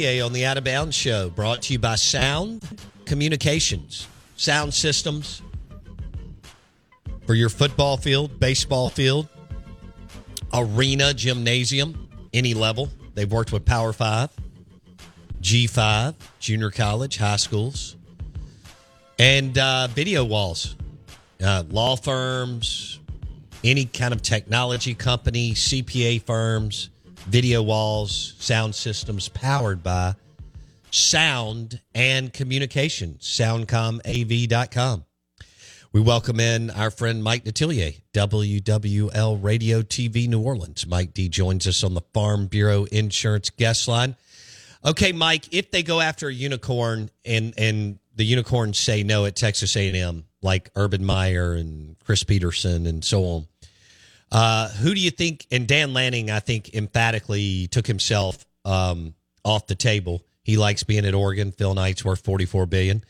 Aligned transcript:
on 0.00 0.32
the 0.32 0.46
Out 0.46 0.56
of 0.56 0.64
Bounds 0.64 0.96
Show, 0.96 1.28
brought 1.28 1.60
to 1.62 1.74
you 1.74 1.78
by 1.78 1.94
Sound 1.94 2.66
Communications, 3.04 4.08
sound 4.34 4.72
systems 4.72 5.42
for 7.26 7.34
your 7.34 7.50
football 7.50 7.98
field, 7.98 8.40
baseball 8.40 8.88
field, 8.88 9.28
arena, 10.54 11.12
gymnasium, 11.12 12.08
any 12.32 12.54
level. 12.54 12.88
They've 13.14 13.30
worked 13.30 13.52
with 13.52 13.66
Power 13.66 13.92
Five, 13.92 14.30
G5, 15.42 16.14
junior 16.38 16.70
college, 16.70 17.18
high 17.18 17.36
schools, 17.36 17.96
and 19.18 19.58
uh, 19.58 19.88
video 19.88 20.24
walls, 20.24 20.76
uh, 21.44 21.64
law 21.68 21.94
firms, 21.96 23.00
any 23.62 23.84
kind 23.84 24.14
of 24.14 24.22
technology 24.22 24.94
company, 24.94 25.52
CPA 25.52 26.22
firms, 26.22 26.88
video 27.30 27.62
walls, 27.62 28.34
sound 28.40 28.74
systems 28.74 29.28
powered 29.28 29.84
by 29.84 30.16
sound 30.90 31.80
and 31.94 32.32
communication, 32.32 33.14
soundcomav.com. 33.20 35.04
We 35.92 36.00
welcome 36.00 36.40
in 36.40 36.70
our 36.70 36.90
friend 36.90 37.22
Mike 37.22 37.44
Detillier, 37.44 38.00
WWL 38.12 39.42
Radio 39.42 39.82
TV 39.82 40.28
New 40.28 40.40
Orleans. 40.40 40.88
Mike 40.88 41.14
D 41.14 41.28
joins 41.28 41.68
us 41.68 41.84
on 41.84 41.94
the 41.94 42.00
Farm 42.12 42.48
Bureau 42.48 42.84
Insurance 42.84 43.50
guest 43.50 43.86
line. 43.86 44.16
Okay, 44.84 45.12
Mike, 45.12 45.54
if 45.54 45.70
they 45.70 45.84
go 45.84 46.00
after 46.00 46.26
a 46.28 46.34
unicorn 46.34 47.10
and 47.24 47.54
and 47.56 48.00
the 48.16 48.24
unicorns 48.24 48.78
say 48.78 49.04
no 49.04 49.24
at 49.24 49.36
Texas 49.36 49.76
A&M, 49.76 50.24
like 50.42 50.70
Urban 50.74 51.04
Meyer 51.04 51.52
and 51.52 51.96
Chris 52.00 52.24
Petersen 52.24 52.86
and 52.86 53.04
so 53.04 53.24
on, 53.24 53.46
uh, 54.30 54.68
who 54.68 54.94
do 54.94 55.00
you 55.00 55.10
think? 55.10 55.46
And 55.50 55.66
Dan 55.66 55.92
Lanning, 55.92 56.30
I 56.30 56.40
think, 56.40 56.74
emphatically 56.74 57.66
took 57.68 57.86
himself 57.86 58.44
um, 58.64 59.14
off 59.44 59.66
the 59.66 59.74
table. 59.74 60.22
He 60.42 60.56
likes 60.56 60.82
being 60.82 61.04
at 61.04 61.14
Oregon. 61.14 61.52
Phil 61.52 61.74
Knight's 61.74 62.04
worth 62.04 62.24
forty 62.24 62.46
four 62.46 62.66
billion. 62.66 63.04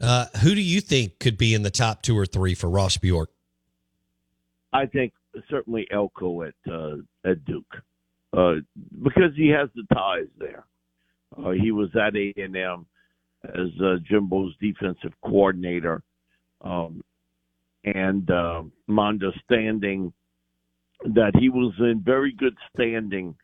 Uh, 0.00 0.26
who 0.42 0.54
do 0.54 0.62
you 0.62 0.80
think 0.80 1.18
could 1.18 1.36
be 1.36 1.54
in 1.54 1.62
the 1.62 1.70
top 1.70 2.02
two 2.02 2.16
or 2.16 2.24
three 2.24 2.54
for 2.54 2.70
Ross 2.70 2.96
Bjork? 2.96 3.30
I 4.72 4.86
think 4.86 5.12
certainly 5.48 5.86
Elko 5.90 6.42
at 6.42 6.54
uh, 6.70 6.96
at 7.24 7.44
Duke 7.44 7.82
uh, 8.32 8.54
because 9.02 9.34
he 9.36 9.48
has 9.48 9.68
the 9.74 9.84
ties 9.92 10.28
there. 10.38 10.64
Uh, 11.36 11.50
he 11.50 11.70
was 11.70 11.90
at 11.94 12.16
A 12.16 12.32
and 12.36 12.56
M 12.56 12.86
as 13.44 13.68
Jimbo's 14.08 14.54
defensive 14.60 15.12
coordinator, 15.22 16.02
um, 16.60 17.02
and 17.84 18.30
uh, 18.30 18.62
my 18.86 19.08
understanding 19.08 20.12
that 21.04 21.32
he 21.38 21.48
was 21.48 21.72
in 21.78 22.02
very 22.04 22.32
good 22.32 22.56
standing 22.74 23.34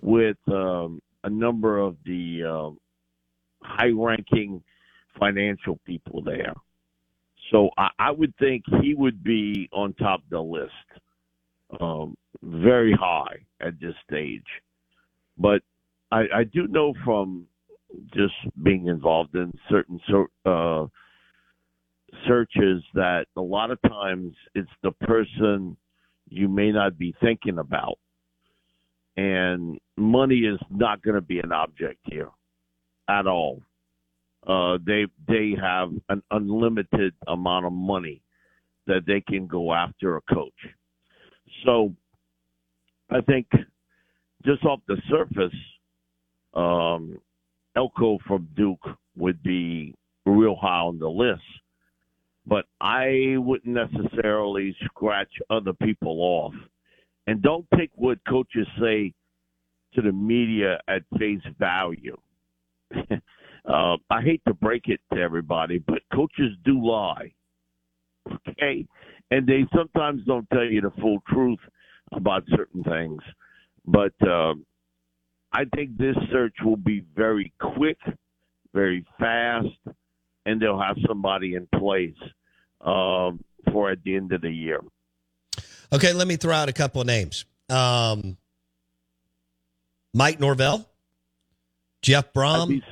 with 0.00 0.36
um, 0.48 1.00
a 1.24 1.30
number 1.30 1.78
of 1.78 1.96
the 2.04 2.42
uh, 2.42 2.70
high-ranking 3.66 4.62
financial 5.18 5.78
people 5.84 6.22
there. 6.22 6.54
So 7.50 7.70
I, 7.76 7.88
I 7.98 8.10
would 8.10 8.34
think 8.38 8.64
he 8.80 8.94
would 8.94 9.22
be 9.22 9.68
on 9.72 9.94
top 9.94 10.20
of 10.20 10.30
the 10.30 10.40
list, 10.40 10.72
um, 11.80 12.16
very 12.42 12.92
high 12.92 13.36
at 13.60 13.78
this 13.80 13.94
stage. 14.08 14.46
But 15.36 15.62
I, 16.10 16.22
I 16.34 16.44
do 16.44 16.66
know 16.66 16.94
from 17.04 17.46
just 18.14 18.34
being 18.62 18.86
involved 18.86 19.34
in 19.34 19.52
certain 19.68 20.00
uh, 20.46 20.86
searches 22.26 22.82
that 22.94 23.26
a 23.36 23.40
lot 23.40 23.70
of 23.70 23.80
times 23.82 24.34
it's 24.54 24.70
the 24.82 24.92
person 24.92 25.76
you 26.32 26.48
may 26.48 26.72
not 26.72 26.98
be 26.98 27.14
thinking 27.20 27.58
about. 27.58 27.98
And 29.16 29.78
money 29.96 30.38
is 30.38 30.58
not 30.70 31.02
going 31.02 31.16
to 31.16 31.20
be 31.20 31.38
an 31.40 31.52
object 31.52 31.98
here 32.04 32.30
at 33.08 33.26
all. 33.26 33.60
Uh, 34.46 34.78
they 34.84 35.06
they 35.28 35.54
have 35.60 35.90
an 36.08 36.22
unlimited 36.30 37.14
amount 37.28 37.66
of 37.66 37.72
money 37.72 38.22
that 38.86 39.02
they 39.06 39.20
can 39.20 39.46
go 39.46 39.72
after 39.72 40.16
a 40.16 40.34
coach. 40.34 40.52
So 41.64 41.94
I 43.10 43.20
think 43.20 43.46
just 44.44 44.64
off 44.64 44.80
the 44.88 44.96
surface, 45.08 45.54
um, 46.54 47.20
Elko 47.76 48.18
from 48.26 48.48
Duke 48.56 48.88
would 49.16 49.42
be 49.42 49.94
real 50.26 50.56
high 50.56 50.80
on 50.80 50.98
the 50.98 51.08
list 51.08 51.42
but 52.46 52.64
I 52.80 53.36
wouldn't 53.36 53.74
necessarily 53.74 54.74
scratch 54.84 55.32
other 55.50 55.72
people 55.72 56.18
off. 56.20 56.54
And 57.26 57.40
don't 57.40 57.66
take 57.76 57.90
what 57.94 58.18
coaches 58.28 58.66
say 58.80 59.12
to 59.94 60.02
the 60.02 60.12
media 60.12 60.80
at 60.88 61.02
face 61.18 61.42
value. 61.58 62.16
uh, 62.94 63.96
I 64.10 64.22
hate 64.22 64.42
to 64.48 64.54
break 64.54 64.82
it 64.86 65.00
to 65.14 65.20
everybody, 65.20 65.78
but 65.78 66.00
coaches 66.12 66.52
do 66.64 66.84
lie. 66.84 67.32
Okay? 68.48 68.86
And 69.30 69.46
they 69.46 69.64
sometimes 69.74 70.24
don't 70.26 70.48
tell 70.52 70.64
you 70.64 70.80
the 70.80 70.92
full 71.00 71.22
truth 71.28 71.60
about 72.12 72.44
certain 72.54 72.82
things. 72.82 73.22
But 73.86 74.12
uh, 74.26 74.54
I 75.52 75.64
think 75.74 75.96
this 75.96 76.16
search 76.30 76.54
will 76.64 76.76
be 76.76 77.04
very 77.14 77.52
quick, 77.60 77.98
very 78.74 79.04
fast, 79.18 79.68
and 80.46 80.60
they'll 80.60 80.80
have 80.80 80.96
somebody 81.06 81.54
in 81.54 81.66
place 81.78 82.16
um, 82.80 83.42
for 83.72 83.90
at 83.90 84.02
the 84.04 84.16
end 84.16 84.32
of 84.32 84.42
the 84.42 84.50
year. 84.50 84.80
Okay, 85.92 86.12
let 86.12 86.26
me 86.26 86.36
throw 86.36 86.54
out 86.54 86.68
a 86.68 86.72
couple 86.72 87.00
of 87.00 87.06
names. 87.06 87.44
Um, 87.68 88.36
Mike 90.14 90.40
Norvell, 90.40 90.88
Jeff 92.00 92.32
Brohm. 92.32 92.62
I'd 92.62 92.68
be, 92.68 92.82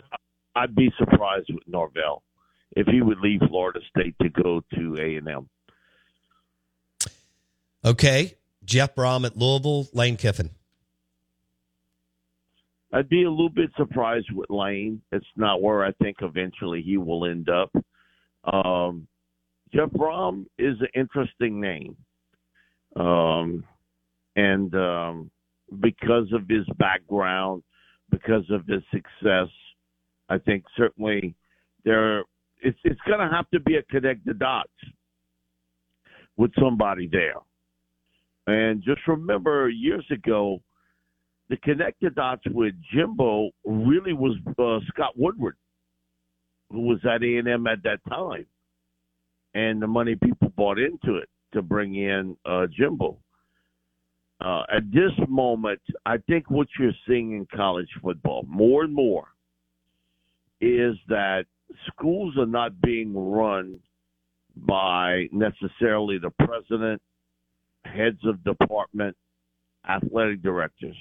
I'd 0.56 0.74
be, 0.74 0.92
surprised 0.98 1.50
with 1.52 1.66
Norvell 1.66 2.22
if 2.76 2.86
he 2.86 3.00
would 3.02 3.18
leave 3.20 3.40
Florida 3.48 3.80
State 3.88 4.14
to 4.22 4.28
go 4.28 4.62
to 4.74 4.96
A 4.98 5.16
and 5.16 5.28
M. 5.28 5.48
Okay, 7.84 8.34
Jeff 8.64 8.94
Brohm 8.94 9.24
at 9.24 9.36
Louisville, 9.36 9.88
Lane 9.92 10.16
Kiffin. 10.16 10.50
I'd 12.92 13.08
be 13.08 13.24
a 13.24 13.30
little 13.30 13.50
bit 13.50 13.70
surprised 13.76 14.32
with 14.32 14.50
Lane. 14.50 15.00
It's 15.12 15.24
not 15.36 15.62
where 15.62 15.84
I 15.84 15.92
think 15.92 16.18
eventually 16.22 16.82
he 16.82 16.96
will 16.96 17.24
end 17.26 17.48
up. 17.48 17.70
Um, 18.52 19.06
Jeff 19.72 19.90
Brohm 19.90 20.46
is 20.58 20.76
an 20.80 20.88
interesting 20.94 21.60
name. 21.60 21.96
Um, 22.96 23.64
and 24.34 24.74
um, 24.74 25.30
because 25.80 26.32
of 26.32 26.48
his 26.48 26.66
background, 26.78 27.62
because 28.10 28.44
of 28.50 28.66
his 28.66 28.82
success, 28.90 29.48
I 30.28 30.38
think 30.38 30.64
certainly 30.76 31.34
there 31.84 32.20
it's 32.62 32.78
it's 32.84 33.00
going 33.06 33.20
to 33.20 33.34
have 33.34 33.48
to 33.50 33.60
be 33.60 33.76
a 33.76 33.82
connect 33.84 34.24
the 34.26 34.34
dots 34.34 34.68
with 36.36 36.50
somebody 36.60 37.08
there. 37.10 37.34
And 38.46 38.82
just 38.82 39.00
remember, 39.06 39.68
years 39.68 40.04
ago, 40.10 40.60
the 41.50 41.58
connect 41.58 42.00
the 42.00 42.10
dots 42.10 42.42
with 42.50 42.74
Jimbo 42.92 43.50
really 43.66 44.14
was 44.14 44.36
uh, 44.58 44.78
Scott 44.88 45.12
Woodward, 45.16 45.56
who 46.70 46.80
was 46.80 46.98
at 47.04 47.22
A 47.22 47.36
and 47.36 47.46
M 47.46 47.66
at 47.66 47.82
that 47.82 47.98
time 48.08 48.46
and 49.54 49.80
the 49.82 49.86
money 49.86 50.16
people 50.16 50.52
bought 50.56 50.78
into 50.78 51.16
it 51.16 51.28
to 51.52 51.62
bring 51.62 51.94
in 51.94 52.36
uh, 52.46 52.66
Jimbo. 52.76 53.16
Uh, 54.40 54.62
at 54.74 54.90
this 54.92 55.12
moment, 55.28 55.80
I 56.06 56.16
think 56.28 56.50
what 56.50 56.68
you're 56.78 56.92
seeing 57.06 57.32
in 57.32 57.46
college 57.54 57.88
football 58.02 58.44
more 58.48 58.84
and 58.84 58.94
more 58.94 59.26
is 60.60 60.96
that 61.08 61.44
schools 61.88 62.34
are 62.38 62.46
not 62.46 62.80
being 62.80 63.14
run 63.14 63.78
by 64.56 65.28
necessarily 65.32 66.18
the 66.18 66.30
president, 66.44 67.02
heads 67.84 68.18
of 68.24 68.42
department, 68.44 69.16
athletic 69.88 70.42
directors. 70.42 70.96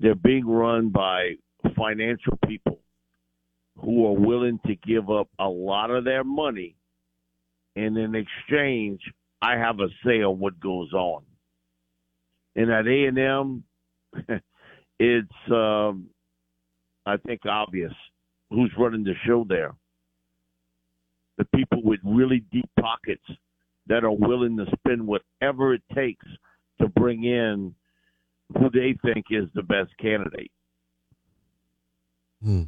They're 0.00 0.14
being 0.14 0.46
run 0.46 0.90
by 0.90 1.34
financial 1.76 2.38
people 2.46 2.78
who 3.78 4.06
are 4.06 4.18
willing 4.18 4.60
to 4.66 4.74
give 4.76 5.10
up 5.10 5.28
a 5.38 5.48
lot 5.48 5.90
of 5.90 6.04
their 6.04 6.24
money 6.24 6.76
and 7.76 7.96
in 7.98 8.14
exchange, 8.14 9.00
I 9.42 9.58
have 9.58 9.80
a 9.80 9.88
say 10.04 10.22
on 10.22 10.40
what 10.40 10.58
goes 10.58 10.92
on. 10.94 11.22
And 12.56 12.72
at 12.72 12.86
A 12.86 13.04
and 13.04 13.18
M, 13.18 13.64
it's 14.98 15.50
um, 15.50 16.06
I 17.04 17.18
think 17.18 17.42
obvious 17.44 17.92
who's 18.50 18.72
running 18.78 19.04
the 19.04 19.12
show 19.26 19.44
there. 19.46 19.74
The 21.36 21.44
people 21.54 21.82
with 21.84 22.00
really 22.02 22.44
deep 22.50 22.70
pockets 22.80 23.24
that 23.88 24.04
are 24.04 24.12
willing 24.12 24.56
to 24.56 24.64
spend 24.78 25.06
whatever 25.06 25.74
it 25.74 25.82
takes 25.94 26.26
to 26.80 26.88
bring 26.88 27.24
in 27.24 27.74
who 28.52 28.70
they 28.70 28.96
think 29.04 29.26
is 29.30 29.48
the 29.54 29.62
best 29.62 29.90
candidate. 30.00 30.50
Hmm. 32.42 32.62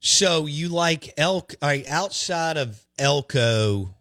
So 0.00 0.46
you 0.46 0.68
like 0.68 1.12
Elk 1.16 1.54
right, 1.62 1.84
outside 1.88 2.56
of 2.56 2.84
Elko, 2.98 3.94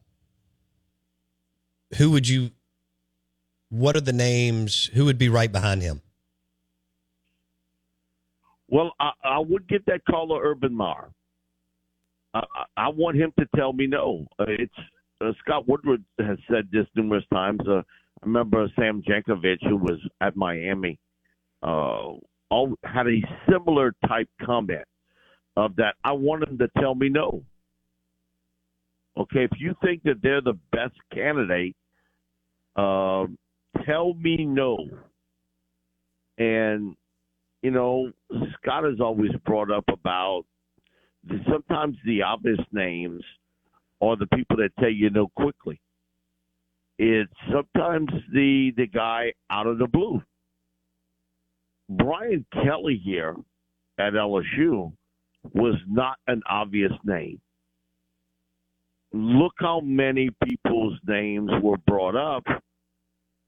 who 1.98 2.12
would 2.12 2.28
you 2.28 2.52
what 3.70 3.96
are 3.96 4.02
the 4.02 4.14
names? 4.14 4.86
Who 4.94 5.06
would 5.06 5.18
be 5.18 5.30
right 5.30 5.52
behind 5.52 5.82
him? 5.82 6.02
Well, 8.68 8.94
I, 9.00 9.12
I 9.24 9.40
would 9.40 9.68
get 9.68 9.86
that 9.88 10.02
caller, 10.10 10.42
Urban 10.42 10.74
Meyer. 10.74 11.10
I, 12.34 12.44
I 12.78 12.90
want 12.90 13.18
him 13.18 13.34
to 13.40 13.46
tell 13.56 13.74
me 13.74 13.88
no. 13.88 14.26
Uh, 14.40 14.46
it's 14.48 14.74
uh, 15.22 15.32
Scott 15.40 15.68
Woodward 15.68 16.04
has 16.20 16.38
said 16.50 16.68
this 16.72 16.86
numerous 16.96 17.24
times. 17.34 17.62
Uh, 17.68 17.82
Remember 18.26 18.68
Sam 18.76 19.04
Jankovich, 19.08 19.62
who 19.62 19.78
was 19.78 20.00
at 20.20 20.36
Miami, 20.36 21.00
uh, 21.62 22.14
all 22.50 22.74
had 22.84 23.08
a 23.08 23.22
similar 23.50 23.94
type 24.08 24.28
comment 24.44 24.86
of 25.56 25.76
that. 25.76 25.96
I 26.04 26.14
want 26.14 26.48
him 26.48 26.58
to 26.58 26.68
tell 26.80 26.96
me 26.96 27.10
no. 27.10 27.44
Okay, 29.18 29.44
if 29.44 29.52
you 29.60 29.76
think 29.84 30.04
that 30.04 30.22
they're 30.22 30.42
the 30.42 30.58
best 30.72 30.96
candidate, 31.14 31.76
uh, 32.76 33.26
tell 33.86 34.14
me 34.16 34.44
no. 34.44 34.78
And 36.38 36.96
you 37.62 37.72
know, 37.72 38.12
Scott 38.58 38.84
has 38.84 39.00
always 39.00 39.32
brought 39.46 39.72
up 39.72 39.86
about 39.88 40.44
sometimes 41.50 41.96
the 42.06 42.22
obvious 42.24 42.60
names 42.72 43.24
are 44.02 44.16
the 44.16 44.28
people 44.36 44.58
that 44.58 44.70
tell 44.80 44.92
you 44.92 45.10
no 45.10 45.28
quickly. 45.36 45.80
It's 46.98 47.32
sometimes 47.52 48.10
the 48.34 48.72
the 48.78 48.88
guy 48.88 49.34
out 49.50 49.68
of 49.68 49.78
the 49.78 49.88
blue. 49.88 50.22
Brian 51.90 52.46
Kelly 52.54 53.02
here 53.04 53.36
at 53.98 54.14
LSU 54.14 54.92
was 55.54 55.76
not 55.88 56.18
an 56.28 56.42
obvious 56.50 56.94
name. 57.04 57.40
Look 59.14 59.54
how 59.60 59.82
many 59.82 60.30
people's 60.44 60.98
names 61.08 61.52
were 61.62 61.78
brought 61.78 62.16
up, 62.16 62.44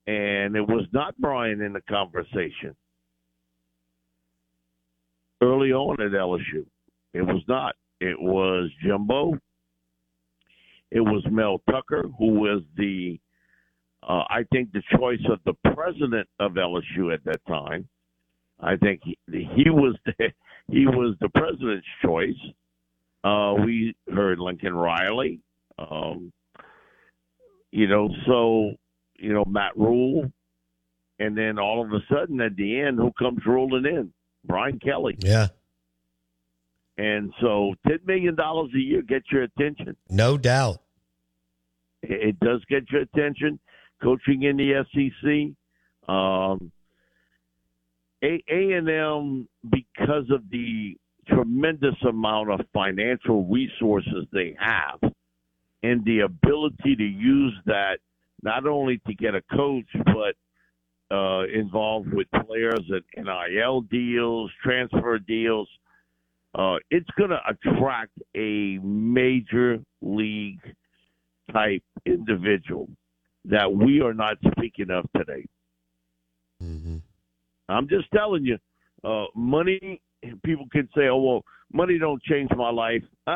and 0.05 0.55
it 0.55 0.67
was 0.67 0.85
not 0.93 1.17
Brian 1.19 1.61
in 1.61 1.73
the 1.73 1.81
conversation 1.81 2.75
early 5.41 5.71
on 5.71 6.01
at 6.01 6.11
LSU. 6.11 6.65
It 7.13 7.21
was 7.21 7.41
not. 7.47 7.75
It 7.99 8.19
was 8.19 8.69
Jimbo. 8.83 9.37
It 10.91 11.01
was 11.01 11.23
Mel 11.29 11.61
Tucker, 11.69 12.05
who 12.17 12.33
was 12.39 12.61
the, 12.77 13.19
uh, 14.03 14.23
I 14.29 14.43
think, 14.51 14.71
the 14.71 14.83
choice 14.97 15.23
of 15.31 15.39
the 15.45 15.53
president 15.73 16.27
of 16.39 16.53
LSU 16.53 17.13
at 17.13 17.23
that 17.25 17.45
time. 17.47 17.87
I 18.59 18.75
think 18.75 19.01
he, 19.03 19.17
he 19.31 19.69
was 19.69 19.95
the, 20.05 20.31
he 20.69 20.85
was 20.85 21.15
the 21.21 21.29
president's 21.29 21.87
choice. 22.03 22.35
Uh, 23.23 23.55
we 23.65 23.95
heard 24.13 24.39
Lincoln 24.39 24.73
Riley. 24.73 25.39
Um, 25.77 26.31
you 27.71 27.87
know, 27.87 28.09
so 28.25 28.71
you 29.17 29.33
know 29.33 29.45
Matt 29.45 29.77
Rhule, 29.77 30.31
and 31.19 31.37
then 31.37 31.59
all 31.59 31.83
of 31.83 31.91
a 31.91 31.99
sudden 32.11 32.39
at 32.41 32.55
the 32.55 32.79
end, 32.79 32.97
who 32.97 33.11
comes 33.11 33.41
rolling 33.45 33.85
in? 33.85 34.13
Brian 34.45 34.79
Kelly. 34.79 35.17
Yeah. 35.19 35.47
And 36.97 37.31
so, 37.41 37.75
ten 37.87 37.99
million 38.05 38.35
dollars 38.35 38.71
a 38.73 38.79
year 38.79 39.01
gets 39.03 39.25
your 39.31 39.43
attention. 39.43 39.95
No 40.09 40.37
doubt. 40.37 40.81
It 42.01 42.39
does 42.39 42.63
get 42.69 42.89
your 42.91 43.01
attention. 43.01 43.59
Coaching 44.01 44.43
in 44.43 44.57
the 44.57 44.85
SEC, 44.93 46.09
um, 46.13 46.71
A 48.23 48.41
and 48.49 48.89
M 48.89 49.47
because 49.69 50.29
of 50.31 50.49
the 50.51 50.95
tremendous 51.27 51.95
amount 52.07 52.51
of 52.51 52.61
financial 52.73 53.45
resources 53.45 54.25
they 54.31 54.55
have, 54.59 54.99
and 55.83 56.05
the 56.05 56.21
ability 56.21 56.95
to 56.95 57.03
use 57.03 57.53
that 57.65 57.97
not 58.43 58.65
only 58.65 59.01
to 59.07 59.13
get 59.13 59.35
a 59.35 59.41
coach, 59.55 59.87
but 60.05 60.35
uh, 61.15 61.45
involved 61.47 62.13
with 62.13 62.27
players 62.45 62.83
and 62.89 63.25
NIL 63.25 63.81
deals, 63.81 64.51
transfer 64.63 65.19
deals. 65.19 65.67
Uh, 66.53 66.77
it's 66.89 67.09
going 67.17 67.29
to 67.29 67.39
attract 67.47 68.11
a 68.35 68.77
major 68.79 69.79
league 70.01 70.61
type 71.51 71.83
individual 72.05 72.89
that 73.47 73.71
we 73.71 74.01
are 74.01 74.13
not 74.13 74.37
speaking 74.51 74.91
of 74.91 75.05
today. 75.15 75.45
Mm-hmm. 76.61 76.97
I'm 77.69 77.87
just 77.87 78.09
telling 78.13 78.45
you, 78.45 78.57
uh, 79.03 79.25
money. 79.35 80.01
People 80.43 80.65
can 80.71 80.89
say, 80.95 81.07
"Oh 81.07 81.21
well, 81.21 81.43
money 81.71 81.97
don't 81.97 82.21
change 82.23 82.49
my 82.55 82.71
life." 82.71 83.03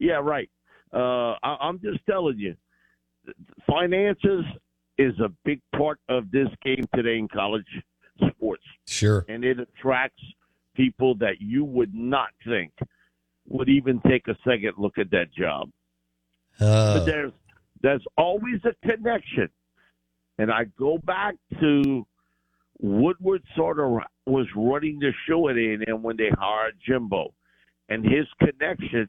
yeah, 0.00 0.20
right. 0.22 0.50
Uh, 0.92 1.34
I, 1.42 1.56
I'm 1.60 1.80
just 1.80 1.98
telling 2.08 2.38
you, 2.38 2.54
finances 3.68 4.44
is 4.98 5.18
a 5.20 5.28
big 5.44 5.60
part 5.76 5.98
of 6.08 6.30
this 6.30 6.48
game 6.64 6.84
today 6.94 7.18
in 7.18 7.28
college 7.28 7.66
sports. 8.28 8.64
Sure. 8.86 9.24
And 9.28 9.44
it 9.44 9.58
attracts 9.58 10.22
people 10.74 11.14
that 11.16 11.40
you 11.40 11.64
would 11.64 11.94
not 11.94 12.28
think 12.46 12.72
would 13.48 13.68
even 13.68 14.00
take 14.06 14.28
a 14.28 14.36
second 14.46 14.72
look 14.78 14.98
at 14.98 15.10
that 15.10 15.32
job. 15.32 15.70
Uh. 16.60 16.98
But 16.98 17.04
there's 17.06 17.32
there's 17.82 18.04
always 18.16 18.60
a 18.64 18.86
connection. 18.86 19.48
And 20.38 20.50
I 20.50 20.64
go 20.78 20.98
back 20.98 21.34
to 21.60 22.06
Woodward 22.80 23.42
sort 23.56 23.78
of 23.78 24.00
was 24.26 24.46
running 24.56 24.98
the 24.98 25.12
show 25.28 25.48
at 25.48 25.56
A&M 25.56 26.02
when 26.02 26.16
they 26.16 26.30
hired 26.38 26.76
Jimbo. 26.86 27.34
And 27.88 28.04
his 28.04 28.26
connection, 28.38 29.08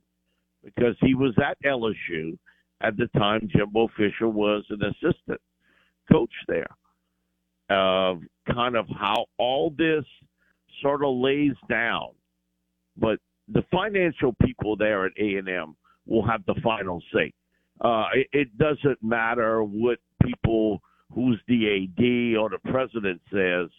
because 0.63 0.95
he 1.01 1.15
was 1.15 1.33
at 1.37 1.57
LSU 1.63 2.37
at 2.81 2.97
the 2.97 3.07
time 3.17 3.47
Jimbo 3.55 3.89
Fisher 3.95 4.27
was 4.27 4.63
an 4.69 4.81
assistant 4.83 5.39
coach 6.11 6.33
there. 6.47 6.67
Of 7.69 8.17
uh, 8.17 8.53
kind 8.53 8.75
of 8.75 8.85
how 8.89 9.27
all 9.37 9.73
this 9.77 10.03
sort 10.81 11.03
of 11.03 11.15
lays 11.15 11.53
down, 11.69 12.09
but 12.97 13.19
the 13.47 13.63
financial 13.71 14.35
people 14.43 14.75
there 14.75 15.05
at 15.05 15.13
A 15.17 15.35
and 15.35 15.47
M 15.47 15.75
will 16.05 16.25
have 16.27 16.45
the 16.45 16.55
final 16.61 17.01
say. 17.13 17.31
Uh, 17.81 18.05
it, 18.13 18.27
it 18.31 18.57
doesn't 18.57 19.01
matter 19.01 19.63
what 19.63 19.99
people, 20.23 20.81
who's 21.13 21.39
the 21.47 21.67
AD 21.67 22.39
or 22.39 22.49
the 22.49 22.59
president 22.69 23.21
says. 23.33 23.69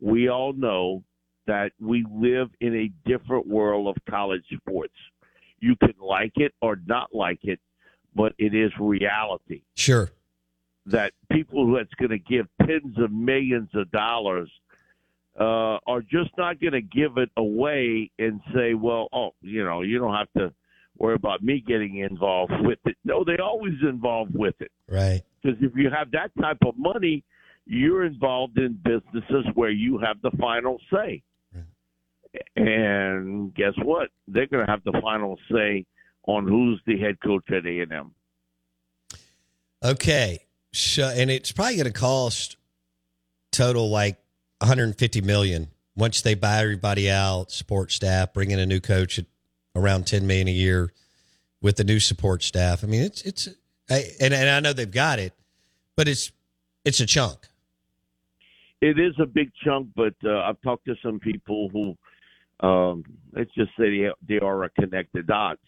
We 0.00 0.28
all 0.28 0.52
know 0.52 1.04
that 1.46 1.72
we 1.80 2.04
live 2.10 2.48
in 2.60 2.74
a 2.74 3.08
different 3.08 3.46
world 3.46 3.86
of 3.88 3.96
college 4.10 4.44
sports. 4.56 4.94
You 5.60 5.76
can 5.76 5.94
like 6.00 6.32
it 6.36 6.52
or 6.60 6.76
not 6.86 7.14
like 7.14 7.40
it, 7.44 7.60
but 8.14 8.34
it 8.38 8.54
is 8.54 8.72
reality. 8.78 9.62
Sure 9.76 10.10
that 10.86 11.12
people 11.32 11.72
that's 11.72 11.94
going 11.94 12.10
to 12.10 12.18
give 12.18 12.46
tens 12.66 12.98
of 12.98 13.10
millions 13.10 13.70
of 13.74 13.90
dollars 13.90 14.50
uh, 15.38 15.78
are 15.86 16.02
just 16.02 16.30
not 16.36 16.60
going 16.60 16.72
to 16.72 16.82
give 16.82 17.16
it 17.16 17.30
away 17.36 18.10
and 18.18 18.40
say, 18.54 18.74
well, 18.74 19.08
oh, 19.12 19.30
you 19.40 19.64
know, 19.64 19.82
you 19.82 19.98
don't 19.98 20.14
have 20.14 20.32
to 20.36 20.52
worry 20.98 21.14
about 21.14 21.42
me 21.42 21.62
getting 21.66 21.98
involved 21.98 22.52
with 22.60 22.78
it. 22.84 22.96
No, 23.04 23.24
they 23.24 23.36
always 23.42 23.74
involved 23.82 24.34
with 24.34 24.54
it. 24.60 24.70
Right. 24.88 25.22
Because 25.42 25.58
if 25.60 25.72
you 25.74 25.90
have 25.90 26.10
that 26.12 26.30
type 26.40 26.58
of 26.66 26.74
money, 26.76 27.24
you're 27.66 28.04
involved 28.04 28.58
in 28.58 28.78
businesses 28.84 29.46
where 29.54 29.70
you 29.70 29.98
have 29.98 30.20
the 30.22 30.30
final 30.38 30.78
say. 30.92 31.22
And 32.56 33.54
guess 33.54 33.74
what? 33.82 34.08
They're 34.26 34.46
going 34.46 34.66
to 34.66 34.70
have 34.70 34.82
the 34.84 34.98
final 35.00 35.38
say 35.52 35.86
on 36.26 36.48
who's 36.48 36.80
the 36.84 36.98
head 36.98 37.20
coach 37.22 37.44
at 37.50 37.64
A&M. 37.64 38.10
Okay. 39.84 40.40
So, 40.72 41.04
and 41.04 41.30
it's 41.30 41.52
probably 41.52 41.76
going 41.76 41.86
to 41.86 41.92
cost 41.92 42.56
total 43.52 43.88
like 43.88 44.18
150 44.58 45.20
million 45.20 45.68
once 45.94 46.22
they 46.22 46.34
buy 46.34 46.58
everybody 46.58 47.08
out, 47.08 47.52
support 47.52 47.92
staff, 47.92 48.32
bring 48.32 48.50
in 48.50 48.58
a 48.58 48.66
new 48.66 48.80
coach 48.80 49.18
at 49.18 49.26
around 49.74 50.06
10 50.06 50.26
million 50.26 50.48
a 50.48 50.52
year 50.52 50.92
with 51.60 51.76
the 51.76 51.84
new 51.84 52.00
support 52.00 52.42
staff. 52.42 52.84
I 52.84 52.86
mean, 52.86 53.02
it's 53.02 53.22
it's 53.22 53.48
and 53.88 54.34
and 54.34 54.50
I 54.50 54.60
know 54.60 54.72
they've 54.72 54.90
got 54.90 55.18
it, 55.18 55.32
but 55.96 56.08
it's 56.08 56.32
it's 56.84 57.00
a 57.00 57.06
chunk. 57.06 57.48
It 58.80 58.98
is 58.98 59.14
a 59.18 59.26
big 59.26 59.50
chunk, 59.64 59.88
but 59.96 60.14
uh, 60.24 60.40
I've 60.40 60.60
talked 60.62 60.84
to 60.86 60.94
some 61.02 61.18
people 61.18 61.70
who 61.70 61.96
um, 62.66 63.04
let's 63.32 63.52
just 63.54 63.70
say 63.78 63.90
they, 63.98 64.10
they 64.28 64.38
are 64.38 64.64
a 64.64 64.70
connected 64.70 65.26
dots 65.26 65.62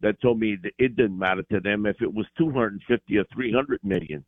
that 0.00 0.20
told 0.20 0.38
me 0.38 0.56
that 0.62 0.72
it 0.78 0.96
didn't 0.96 1.18
matter 1.18 1.42
to 1.50 1.60
them 1.60 1.86
if 1.86 2.00
it 2.02 2.12
was 2.12 2.26
250 2.36 3.16
or 3.16 3.24
300 3.34 3.80
million 3.82 4.24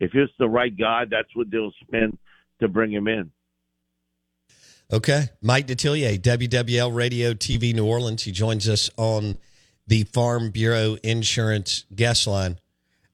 if 0.00 0.14
it's 0.14 0.32
the 0.38 0.48
right 0.48 0.76
guy, 0.76 1.04
that's 1.08 1.28
what 1.34 1.50
they'll 1.50 1.72
spend 1.86 2.18
to 2.60 2.68
bring 2.68 2.90
him 2.90 3.06
in. 3.06 3.30
Okay. 4.92 5.28
Mike 5.40 5.68
Detillier, 5.68 6.18
WWL 6.18 6.92
Radio 6.94 7.32
TV 7.32 7.72
New 7.74 7.86
Orleans. 7.86 8.24
He 8.24 8.32
joins 8.32 8.68
us 8.68 8.90
on 8.96 9.38
the 9.86 10.02
Farm 10.04 10.50
Bureau 10.50 10.96
Insurance 11.04 11.84
guest 11.94 12.26
line. 12.26 12.58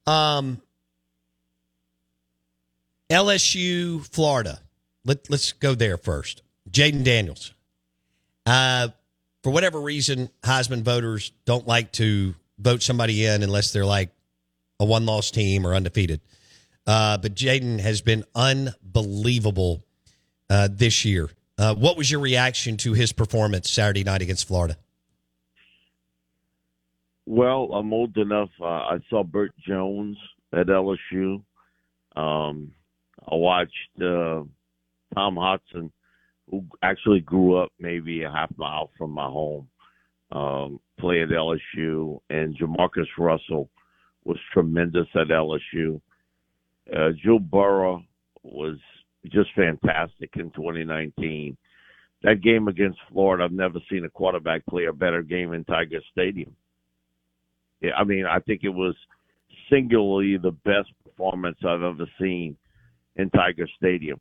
Um, 0.07 0.63
LSU, 3.11 4.07
Florida. 4.07 4.61
Let, 5.05 5.29
let's 5.29 5.53
go 5.53 5.75
there 5.75 5.99
first. 5.99 6.43
Jayden 6.71 7.05
Daniels. 7.05 7.53
Uh, 8.47 8.89
for 9.43 9.51
whatever 9.51 9.81
reason, 9.81 10.31
Heisman 10.43 10.83
voters 10.83 11.33
don't 11.45 11.67
like 11.67 11.93
to 11.93 12.35
vote 12.59 12.83
somebody 12.83 13.27
in 13.27 13.43
unless 13.43 13.73
they're 13.73 13.85
like 13.85 14.11
a 14.81 14.85
one 14.85 15.05
loss 15.05 15.31
team 15.31 15.67
or 15.67 15.75
undefeated. 15.75 16.21
Uh, 16.87 17.19
but 17.19 17.35
Jayden 17.35 17.81
has 17.81 18.01
been 18.01 18.25
unbelievable 18.35 19.85
uh, 20.49 20.69
this 20.71 21.05
year. 21.05 21.29
Uh, 21.59 21.75
what 21.75 21.97
was 21.97 22.11
your 22.11 22.21
reaction 22.21 22.77
to 22.77 22.93
his 22.93 23.13
performance 23.13 23.71
Saturday 23.71 24.05
night 24.05 24.23
against 24.23 24.47
Florida? 24.47 24.77
Well, 27.25 27.71
I'm 27.73 27.93
old 27.93 28.17
enough. 28.19 28.51
Uh, 28.61 28.65
I 28.65 28.99
saw 29.09 29.25
Bert 29.25 29.53
Jones 29.67 30.17
at 30.53 30.67
LSU. 30.67 31.43
Um, 32.15 32.73
I 33.21 33.35
watched 33.35 33.73
uh, 34.01 34.43
Tom 35.15 35.37
Hodson, 35.37 35.91
who 36.51 36.65
actually 36.83 37.21
grew 37.21 37.57
up 37.57 37.73
maybe 37.81 38.23
a 38.23 38.31
half 38.31 38.51
mile 38.57 38.91
from 38.97 39.11
my 39.11 39.27
home, 39.27 39.69
um, 40.31 40.79
play 41.01 41.23
at 41.23 41.31
LSU, 41.31 42.21
and 42.31 42.57
Jamarcus 42.57 43.07
Russell 43.19 43.69
was 44.25 44.39
tremendous 44.53 45.09
at 45.15 45.29
LSU. 45.29 46.01
Uh, 46.95 47.11
Joe 47.25 47.41
Burrow 47.41 48.05
was 48.43 48.79
just 49.31 49.51
fantastic 49.55 50.31
in 50.37 50.51
2019. 50.51 51.57
That 52.23 52.43
game 52.43 52.69
against 52.69 52.99
Florida, 53.13 53.45
I've 53.45 53.53
never 53.53 53.79
seen 53.91 54.05
a 54.05 54.11
quarterback 54.11 54.65
play 54.67 54.87
a 54.87 54.93
better 54.93 55.23
game 55.23 55.53
in 55.53 55.65
Tiger 55.65 56.01
Stadium. 56.13 56.55
Yeah, 57.81 57.93
I 57.97 58.05
mean, 58.05 58.25
I 58.25 58.41
think 58.41 58.63
it 58.65 58.71
was 58.71 58.95
singularly 59.71 60.37
the 60.39 60.51
best 60.51 60.89
performance 61.05 61.59
I've 61.61 61.83
ever 61.83 62.07
seen 62.21 62.57
in 63.17 63.31
Tiger 63.31 63.69
Stadium. 63.77 64.21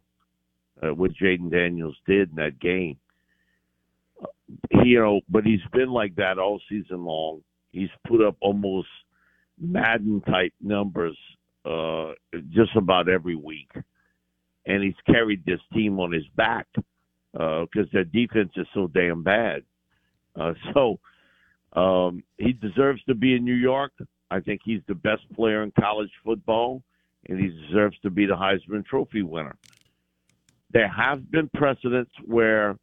Uh, 0.84 0.94
what 0.94 1.12
Jayden 1.14 1.52
Daniels 1.52 1.96
did 2.06 2.30
in 2.32 2.36
that 2.36 2.60
game. 2.60 2.98
He, 4.70 4.90
you 4.90 5.00
know, 5.00 5.22
but 5.30 5.46
he's 5.46 5.62
been 5.72 5.90
like 5.90 6.16
that 6.18 6.38
all 6.38 6.62
season 6.70 7.06
long. 7.06 7.42
He's 7.72 7.90
put 8.08 8.22
up 8.26 8.36
almost 8.42 8.88
Madden 9.60 10.22
type 10.22 10.54
numbers 10.62 11.18
uh, 11.66 12.12
just 12.52 12.76
about 12.76 13.10
every 13.10 13.36
week, 13.36 13.70
and 14.66 14.84
he's 14.84 14.96
carried 15.06 15.46
this 15.46 15.60
team 15.74 16.00
on 16.00 16.12
his 16.12 16.28
back 16.36 16.68
because 17.34 17.68
uh, 17.78 17.92
their 17.94 18.04
defense 18.06 18.52
is 18.56 18.68
so 18.74 18.88
damn 18.88 19.24
bad. 19.24 19.64
Uh, 20.36 20.54
so 20.74 21.00
um, 21.74 22.24
he 22.38 22.54
deserves 22.54 23.04
to 23.04 23.16
be 23.16 23.36
in 23.36 23.44
New 23.44 23.56
York. 23.56 23.92
I 24.32 24.40
think 24.40 24.62
he's 24.64 24.82
the 24.88 24.96
best 24.96 25.24
player 25.34 25.64
in 25.64 25.72
college 25.80 26.12
football, 26.24 26.82
and 27.28 27.40
he 27.40 27.48
deserves 27.68 27.98
to 28.04 28.10
be 28.10 28.26
the 28.26 28.36
Heisman 28.36 28.86
Trophy 28.86 29.22
winner. 29.22 29.56
There 30.72 30.88
have 30.88 31.30
been 31.32 31.50
precedents 31.54 32.12
where 32.26 32.76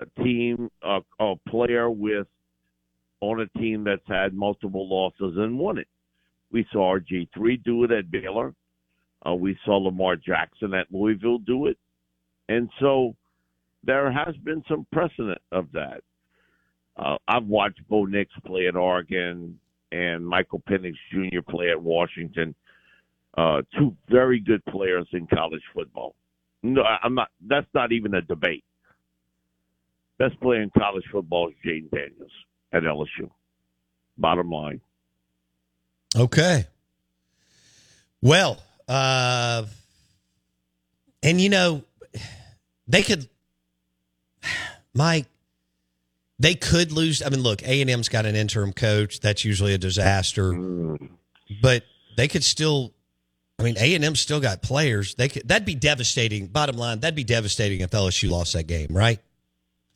a 0.00 0.22
team, 0.22 0.70
a, 0.82 1.00
a 1.18 1.34
player 1.48 1.90
with 1.90 2.26
on 3.20 3.40
a 3.40 3.58
team 3.58 3.84
that's 3.84 4.06
had 4.06 4.34
multiple 4.34 4.88
losses 4.88 5.36
and 5.36 5.58
won 5.58 5.78
it. 5.78 5.88
We 6.50 6.66
saw 6.72 6.96
RG3 6.98 7.62
do 7.64 7.84
it 7.84 7.90
at 7.90 8.10
Baylor. 8.10 8.54
Uh, 9.26 9.34
we 9.34 9.56
saw 9.64 9.76
Lamar 9.76 10.16
Jackson 10.16 10.74
at 10.74 10.86
Louisville 10.90 11.38
do 11.38 11.66
it. 11.66 11.78
And 12.48 12.68
so 12.80 13.16
there 13.82 14.10
has 14.12 14.36
been 14.36 14.62
some 14.68 14.86
precedent 14.92 15.40
of 15.50 15.72
that. 15.72 16.02
Uh, 16.96 17.16
I've 17.26 17.46
watched 17.46 17.80
Bo 17.88 18.04
Nix 18.04 18.30
play 18.44 18.66
at 18.68 18.76
Oregon 18.76 19.58
and 19.90 20.26
Michael 20.26 20.62
Penix 20.68 20.94
Jr. 21.12 21.40
play 21.48 21.70
at 21.70 21.80
Washington. 21.80 22.54
Uh, 23.36 23.62
two 23.76 23.96
very 24.08 24.38
good 24.40 24.64
players 24.66 25.08
in 25.12 25.26
college 25.26 25.62
football. 25.74 26.14
No, 26.62 26.82
I'm 26.82 27.14
not. 27.14 27.28
That's 27.46 27.66
not 27.74 27.92
even 27.92 28.14
a 28.14 28.22
debate. 28.22 28.64
Best 30.18 30.38
player 30.40 30.62
in 30.62 30.70
college 30.70 31.04
football 31.10 31.48
is 31.48 31.54
Jayden 31.66 31.90
Daniels 31.90 32.30
at 32.72 32.84
LSU. 32.84 33.28
Bottom 34.16 34.50
line. 34.50 34.80
Okay. 36.16 36.66
Well, 38.22 38.62
uh, 38.88 39.64
and 41.22 41.40
you 41.40 41.48
know, 41.48 41.82
they 42.86 43.02
could, 43.02 43.28
Mike, 44.94 45.26
they 46.38 46.54
could 46.54 46.92
lose. 46.92 47.22
I 47.22 47.28
mean, 47.30 47.40
look, 47.40 47.62
A 47.62 47.80
and 47.80 47.90
M's 47.90 48.08
got 48.08 48.26
an 48.26 48.36
interim 48.36 48.72
coach. 48.72 49.20
That's 49.20 49.44
usually 49.44 49.74
a 49.74 49.78
disaster, 49.78 50.52
mm. 50.52 51.08
but 51.62 51.84
they 52.16 52.28
could 52.28 52.44
still. 52.44 52.92
I 53.58 53.62
mean, 53.62 53.76
A 53.78 53.94
and 53.94 54.04
M 54.04 54.16
still 54.16 54.40
got 54.40 54.62
players. 54.62 55.14
They 55.14 55.28
could. 55.28 55.48
That'd 55.48 55.64
be 55.64 55.76
devastating. 55.76 56.48
Bottom 56.48 56.76
line, 56.76 57.00
that'd 57.00 57.14
be 57.14 57.24
devastating 57.24 57.80
if 57.80 57.90
LSU 57.90 58.28
lost 58.28 58.52
that 58.54 58.66
game, 58.66 58.88
right? 58.90 59.20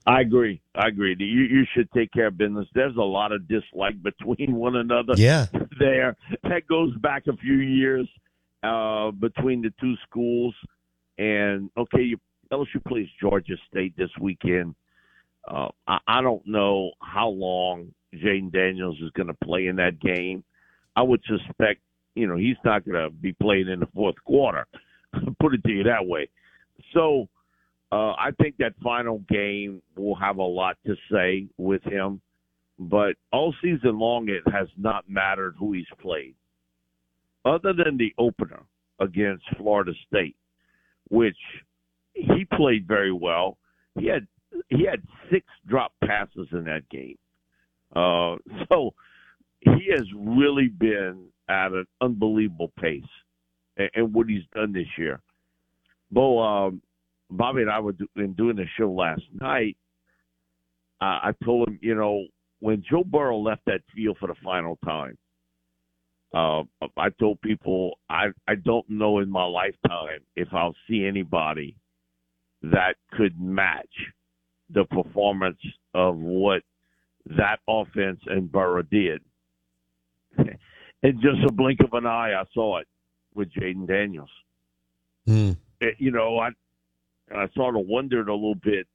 I 0.07 0.21
agree. 0.21 0.63
I 0.75 0.89
agree. 0.89 1.17
You 1.19 1.43
you 1.43 1.67
should 1.75 1.91
take 1.93 2.13
care 2.13 2.29
of 2.29 2.39
business. 2.39 2.67
There's 2.73 2.97
a 2.97 3.03
lot 3.03 3.33
of 3.33 3.47
dislike 3.49 4.01
between 4.03 4.55
one 4.55 4.77
another. 4.77 5.15
Yeah. 5.17 5.47
There, 5.79 6.17
that 6.45 6.67
goes 6.69 6.97
back 6.97 7.27
a 7.27 7.37
few 7.37 7.57
years 7.57 8.09
uh, 8.63 9.11
between 9.13 9.63
the 9.63 9.73
two 9.81 9.95
schools. 10.09 10.55
And 11.19 11.71
okay, 11.77 12.03
you, 12.03 12.19
LSU 12.53 12.85
plays 12.87 13.09
Georgia 13.21 13.57
State 13.71 13.97
this 13.97 14.11
weekend. 14.21 14.75
Uh, 15.47 15.69
I, 15.87 15.99
I 16.07 16.23
don't 16.23 16.47
know 16.47 16.93
how 17.03 17.29
long 17.29 17.93
Jayden 18.15 18.53
Daniels 18.53 18.99
is 19.03 19.11
going 19.13 19.29
to 19.29 19.37
play 19.45 19.67
in 19.67 19.77
that 19.77 20.01
game. 20.01 20.45
I 20.97 21.03
would 21.03 21.23
suspect, 21.27 21.81
you 22.15 22.27
know, 22.27 22.37
he's 22.37 22.57
not 22.65 22.85
going 22.85 23.03
to 23.03 23.11
be 23.11 23.33
playing 23.33 23.69
in 23.69 23.81
the 23.81 23.89
fourth 23.95 24.17
quarter. 24.25 24.67
Put 25.41 25.55
it 25.55 25.65
to 25.65 25.71
you 25.71 25.85
that 25.85 26.07
way. 26.07 26.29
So 26.95 27.29
uh, 27.91 28.13
I 28.13 28.31
think 28.41 28.57
that 28.59 28.75
final 28.83 29.23
game 29.29 29.83
will 29.97 30.17
have 30.17 30.39
a 30.39 30.43
lot 30.43 30.77
to 30.87 30.95
say 31.11 31.49
with 31.57 31.83
him. 31.85 32.21
But 32.79 33.17
all 33.33 33.55
season 33.63 33.99
long, 33.99 34.29
it 34.29 34.43
has 34.53 34.69
not 34.77 35.09
mattered 35.09 35.55
who 35.59 35.73
he's 35.73 35.87
played, 36.01 36.35
other 37.49 37.73
than 37.73 37.97
the 37.97 38.13
opener 38.19 38.63
against 39.01 39.45
Florida 39.57 39.93
State, 40.07 40.37
which 41.09 41.37
he 42.15 42.47
played 42.57 42.87
very 42.87 43.13
well. 43.13 43.59
He 43.99 44.07
had 44.07 44.27
he 44.69 44.85
had 44.85 45.03
six 45.31 45.47
drop 45.67 45.93
passes 46.05 46.49
in 46.53 46.65
that 46.65 46.89
game. 46.89 47.19
Uh, 47.95 48.37
so 48.69 48.95
he 49.61 49.91
has 49.91 50.07
really 50.17 50.69
been 50.69 51.27
at 51.49 51.73
an 51.73 51.87
unbelievable 52.01 52.73
pace 52.81 53.03
and, 53.77 53.91
and 53.95 54.15
what 54.15 54.29
he's 54.29 54.45
done 54.55 54.73
this 54.73 54.87
year. 54.97 55.21
Bo, 56.11 56.39
um, 56.41 56.83
Bobby 57.31 57.63
and 57.63 57.71
I 57.71 57.81
were 57.81 57.93
do, 57.93 58.07
in 58.17 58.33
doing 58.35 58.57
the 58.57 58.67
show 58.79 58.91
last 58.91 59.23
night. 59.41 59.77
Uh, 61.01 61.31
I 61.31 61.33
told 61.45 61.69
him, 61.69 61.79
you 61.81 61.95
know, 61.95 62.25
when 62.61 62.83
Joe 62.91 63.05
Burrow 63.05 63.39
left 63.39 63.63
that 63.67 63.83
field 63.95 64.17
for 64.19 64.27
the 64.27 64.35
final 64.43 64.79
time, 64.85 65.17
uh, 66.35 66.63
I 66.97 67.09
told 67.19 67.41
people 67.41 67.99
I 68.09 68.27
I 68.47 68.55
don't 68.55 68.89
know 68.89 69.21
in 69.21 69.31
my 69.31 69.45
lifetime 69.45 70.21
if 70.37 70.49
I'll 70.53 70.75
see 70.89 71.05
anybody 71.07 71.77
that 72.63 72.97
could 73.13 73.41
match 73.41 73.87
the 74.71 74.85
performance 74.85 75.61
of 75.95 76.17
what 76.17 76.63
that 77.37 77.61
offense 77.69 78.21
and 78.27 78.51
Burrow 78.51 78.83
did. 78.83 79.23
In 81.03 81.21
just 81.21 81.45
a 81.47 81.53
blink 81.53 81.79
of 81.81 81.93
an 81.93 82.07
eye, 82.07 82.33
I 82.33 82.43
saw 82.53 82.79
it 82.79 82.89
with 83.33 83.49
Jayden 83.53 83.87
Daniels. 83.87 84.31
Mm. 85.29 85.57
It, 85.81 85.95
you 85.99 86.11
know, 86.11 86.39
I 86.39 86.51
I 87.33 87.47
sort 87.55 87.77
of 87.77 87.87
wondered 87.87 88.29
a 88.29 88.35
little 88.35 88.57
bit 88.57 88.87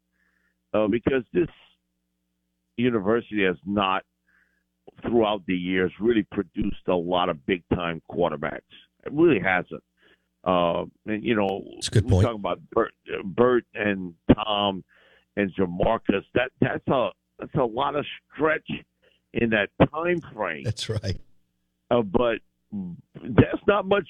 uh, 0.73 0.87
because 0.87 1.23
this 1.33 1.47
university 2.77 3.45
has 3.45 3.55
not, 3.65 4.03
throughout 5.01 5.45
the 5.47 5.55
years, 5.55 5.91
really 5.99 6.25
produced 6.31 6.87
a 6.87 6.95
lot 6.95 7.29
of 7.29 7.45
big 7.45 7.63
time 7.73 8.01
quarterbacks. 8.09 8.61
It 9.05 9.11
really 9.11 9.39
hasn't. 9.39 9.83
Uh, 10.43 10.85
and 11.05 11.23
you 11.23 11.35
know, 11.35 11.63
it's 11.77 11.87
a 11.87 11.91
good 11.91 12.07
point. 12.07 12.25
Talking 12.25 12.39
about 12.39 12.59
Bert, 12.71 12.93
Bert 13.23 13.65
and 13.73 14.13
Tom 14.33 14.83
and 15.37 15.53
Jamarcus, 15.55 16.23
that 16.33 16.51
that's 16.59 16.87
a 16.87 17.09
that's 17.39 17.55
a 17.55 17.63
lot 17.63 17.95
of 17.95 18.05
stretch 18.33 18.69
in 19.33 19.49
that 19.51 19.69
time 19.91 20.21
frame. 20.33 20.63
That's 20.63 20.89
right. 20.89 21.19
Uh, 21.89 22.01
but 22.01 22.39
that's 23.13 23.61
not 23.67 23.85
much 23.85 24.07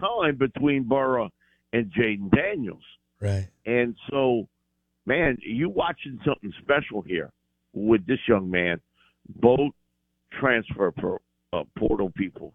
time 0.00 0.36
between 0.36 0.84
Burrow 0.84 1.30
and 1.72 1.92
Jayden 1.92 2.30
Daniels. 2.34 2.82
Right. 3.20 3.48
And 3.64 3.96
so, 4.10 4.48
man, 5.06 5.38
you 5.42 5.68
watching 5.68 6.18
something 6.24 6.52
special 6.62 7.02
here 7.02 7.30
with 7.72 8.06
this 8.06 8.18
young 8.28 8.50
man, 8.50 8.80
both 9.28 9.72
transfer 10.40 10.90
pro, 10.92 11.18
uh, 11.52 11.64
portal 11.78 12.10
people. 12.16 12.52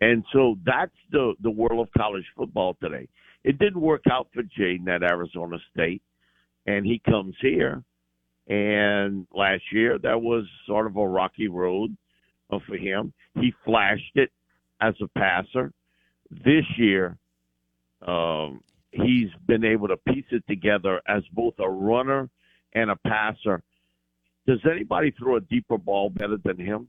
And 0.00 0.24
so 0.32 0.56
that's 0.64 0.94
the 1.10 1.34
the 1.42 1.50
world 1.50 1.86
of 1.86 1.92
college 1.96 2.24
football 2.36 2.76
today. 2.80 3.06
It 3.44 3.58
didn't 3.58 3.80
work 3.80 4.02
out 4.10 4.28
for 4.32 4.42
Jayden 4.42 4.88
at 4.88 5.02
Arizona 5.02 5.58
State, 5.72 6.02
and 6.66 6.84
he 6.86 7.00
comes 7.04 7.34
here. 7.40 7.82
And 8.48 9.26
last 9.32 9.62
year, 9.72 9.98
that 9.98 10.20
was 10.20 10.44
sort 10.66 10.86
of 10.86 10.96
a 10.96 11.06
rocky 11.06 11.48
road 11.48 11.96
uh, 12.50 12.58
for 12.66 12.76
him. 12.76 13.12
He 13.34 13.52
flashed 13.64 14.16
it 14.16 14.30
as 14.80 14.94
a 15.00 15.08
passer. 15.18 15.72
This 16.30 16.64
year, 16.76 17.16
um, 18.06 18.62
he's 18.90 19.28
been 19.46 19.64
able 19.64 19.88
to 19.88 19.96
piece 19.96 20.24
it 20.30 20.44
together 20.48 21.00
as 21.06 21.22
both 21.32 21.54
a 21.58 21.68
runner 21.68 22.28
and 22.72 22.90
a 22.90 22.96
passer. 22.96 23.62
Does 24.46 24.60
anybody 24.70 25.12
throw 25.12 25.36
a 25.36 25.40
deeper 25.40 25.78
ball 25.78 26.10
better 26.10 26.36
than 26.42 26.58
him? 26.58 26.88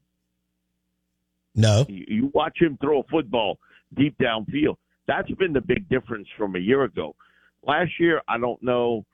No. 1.55 1.85
You, 1.87 2.05
you 2.07 2.31
watch 2.33 2.57
him 2.59 2.77
throw 2.81 3.01
a 3.01 3.03
football 3.03 3.59
deep 3.95 4.17
downfield. 4.17 4.77
That's 5.07 5.29
been 5.31 5.53
the 5.53 5.61
big 5.61 5.89
difference 5.89 6.27
from 6.37 6.55
a 6.55 6.59
year 6.59 6.83
ago. 6.83 7.15
Last 7.63 7.91
year, 7.99 8.21
I 8.27 8.37
don't 8.37 8.61
know 8.63 9.05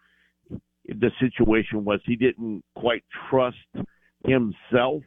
the 0.87 1.11
situation 1.19 1.83
was 1.83 1.99
he 2.05 2.15
didn't 2.15 2.63
quite 2.75 3.03
trust 3.29 3.57
himself 4.25 5.03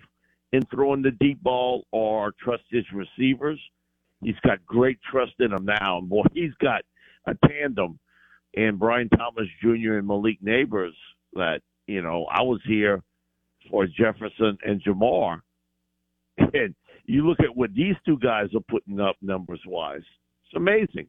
in 0.53 0.63
throwing 0.67 1.03
the 1.03 1.13
deep 1.13 1.43
ball 1.43 1.87
or 1.91 2.33
trust 2.43 2.65
his 2.71 2.85
receivers. 2.93 3.59
He's 4.23 4.39
got 4.45 4.65
great 4.67 4.99
trust 5.11 5.33
in 5.39 5.51
them 5.51 5.65
now. 5.65 5.99
And 5.99 6.09
boy, 6.09 6.25
he's 6.35 6.55
got 6.61 6.83
a 7.27 7.35
tandem 7.49 7.99
in 8.53 8.77
Brian 8.77 9.09
Thomas 9.09 9.47
Jr. 9.63 9.95
and 9.95 10.07
Malik 10.07 10.43
Nabers 10.43 10.93
that, 11.35 11.61
you 11.87 12.03
know, 12.03 12.27
I 12.31 12.43
was 12.43 12.61
here 12.67 13.03
for 13.71 13.87
Jefferson 13.87 14.59
and 14.65 14.83
Ja'Marr. 14.83 15.41
And 16.39 16.75
you 17.05 17.27
look 17.27 17.41
at 17.41 17.55
what 17.55 17.75
these 17.75 17.95
two 18.07 18.19
guys 18.19 18.49
are 18.55 18.65
putting 18.69 19.01
up 19.01 19.17
numbers 19.21 19.61
wise. 19.67 20.03
It's 20.45 20.57
amazing. 20.57 21.09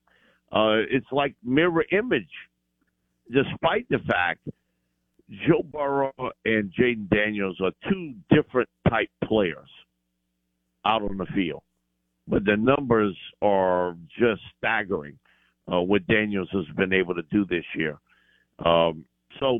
Uh, 0.52 0.84
it's 0.90 1.08
like 1.12 1.36
mirror 1.44 1.86
image, 1.92 2.30
despite 3.32 3.88
the 3.90 4.00
fact 4.00 4.40
Joe 5.48 5.64
Burrow 5.64 6.12
and 6.44 6.72
Jayden 6.78 7.10
Daniels 7.10 7.58
are 7.64 7.72
two 7.90 8.14
different 8.30 8.70
type 8.90 9.10
players 9.24 9.70
out 10.86 11.02
on 11.02 11.18
the 11.18 11.28
field, 11.34 11.64
but 12.28 12.44
the 12.44 12.58
numbers 12.58 13.16
are 13.42 13.96
just 14.20 14.42
staggering. 14.58 15.18
Uh, 15.72 15.80
what 15.80 16.06
Daniels 16.08 16.50
has 16.52 16.66
been 16.76 16.92
able 16.92 17.14
to 17.16 17.22
do 17.32 17.46
this 17.46 17.64
year. 17.76 17.98
Um, 18.66 19.06
so 19.40 19.60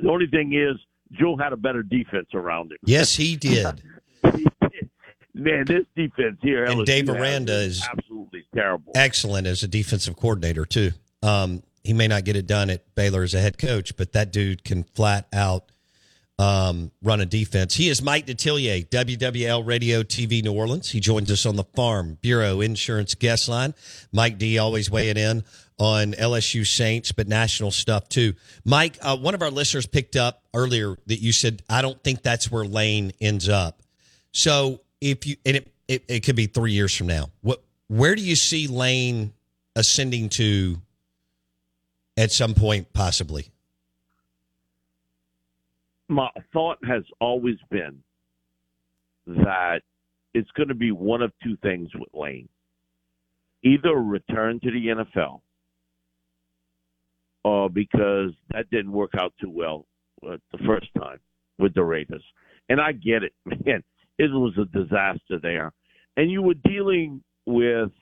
the 0.00 0.08
only 0.08 0.26
thing 0.26 0.54
is, 0.54 0.76
Joe 1.12 1.36
had 1.36 1.52
a 1.52 1.56
better 1.56 1.82
defense 1.82 2.28
around 2.34 2.72
him. 2.72 2.78
Yes, 2.84 3.14
he 3.14 3.36
did. 3.36 3.82
Man, 5.34 5.66
this 5.66 5.84
defense 5.94 6.38
here, 6.40 6.64
and 6.64 6.80
LSU 6.80 6.86
Dave 6.86 7.10
Aranda 7.10 7.52
is 7.52 7.86
absolutely 7.86 8.46
terrible. 8.54 8.92
Excellent 8.94 9.46
as 9.46 9.62
a 9.62 9.68
defensive 9.68 10.16
coordinator 10.16 10.64
too. 10.64 10.92
Um, 11.22 11.62
he 11.84 11.92
may 11.92 12.08
not 12.08 12.24
get 12.24 12.36
it 12.36 12.46
done 12.46 12.70
at 12.70 12.94
Baylor 12.94 13.22
as 13.22 13.34
a 13.34 13.40
head 13.40 13.58
coach, 13.58 13.96
but 13.96 14.12
that 14.12 14.32
dude 14.32 14.64
can 14.64 14.82
flat 14.82 15.28
out 15.34 15.70
um, 16.38 16.90
run 17.02 17.20
a 17.20 17.26
defense. 17.26 17.74
He 17.74 17.88
is 17.88 18.02
Mike 18.02 18.26
Detillier, 18.26 18.88
WWL 18.88 19.66
Radio 19.66 20.02
TV 20.02 20.42
New 20.42 20.52
Orleans. 20.52 20.90
He 20.90 21.00
joins 21.00 21.30
us 21.30 21.46
on 21.46 21.56
the 21.56 21.64
Farm 21.64 22.18
Bureau 22.20 22.60
Insurance 22.60 23.14
guest 23.14 23.48
line. 23.48 23.74
Mike 24.12 24.38
D 24.38 24.58
always 24.58 24.90
weighing 24.90 25.16
in 25.16 25.44
on 25.78 26.12
LSU 26.12 26.66
Saints, 26.66 27.12
but 27.12 27.28
national 27.28 27.70
stuff 27.70 28.08
too. 28.08 28.34
Mike, 28.64 28.98
uh, 29.02 29.16
one 29.16 29.34
of 29.34 29.42
our 29.42 29.50
listeners 29.50 29.86
picked 29.86 30.16
up 30.16 30.42
earlier 30.54 30.96
that 31.06 31.20
you 31.20 31.32
said, 31.32 31.62
I 31.68 31.82
don't 31.82 32.02
think 32.02 32.22
that's 32.22 32.50
where 32.50 32.64
Lane 32.64 33.12
ends 33.20 33.48
up. 33.48 33.82
So 34.32 34.80
if 35.00 35.26
you, 35.26 35.36
and 35.44 35.56
it, 35.56 35.72
it, 35.88 36.04
it 36.08 36.20
could 36.24 36.36
be 36.36 36.46
three 36.46 36.72
years 36.72 36.94
from 36.94 37.08
now, 37.08 37.30
what, 37.42 37.62
where 37.88 38.14
do 38.14 38.22
you 38.22 38.36
see 38.36 38.66
Lane 38.66 39.32
ascending 39.74 40.30
to 40.30 40.76
at 42.16 42.32
some 42.32 42.54
point, 42.54 42.92
possibly? 42.92 43.50
My 46.08 46.30
thought 46.52 46.78
has 46.86 47.02
always 47.20 47.56
been 47.70 48.02
that 49.26 49.82
it's 50.32 50.50
going 50.52 50.68
to 50.68 50.74
be 50.74 50.92
one 50.92 51.20
of 51.20 51.32
two 51.42 51.56
things 51.62 51.90
with 51.94 52.08
Lane 52.14 52.48
either 53.62 53.94
return 53.94 54.60
to 54.60 54.70
the 54.70 54.86
NFL, 54.86 55.40
or 57.46 57.70
because 57.70 58.32
that 58.50 58.68
didn't 58.70 58.90
work 58.90 59.12
out 59.16 59.32
too 59.40 59.48
well 59.48 59.86
uh, 60.28 60.36
the 60.50 60.58
first 60.66 60.88
time 60.98 61.20
with 61.60 61.72
the 61.74 61.84
Raiders. 61.84 62.24
And 62.68 62.80
I 62.80 62.90
get 62.90 63.22
it, 63.22 63.34
man. 63.64 63.84
It 64.18 64.32
was 64.32 64.54
a 64.58 64.64
disaster 64.76 65.38
there. 65.40 65.72
And 66.16 66.28
you 66.28 66.42
were 66.42 66.54
dealing 66.54 67.22
with 67.46 67.92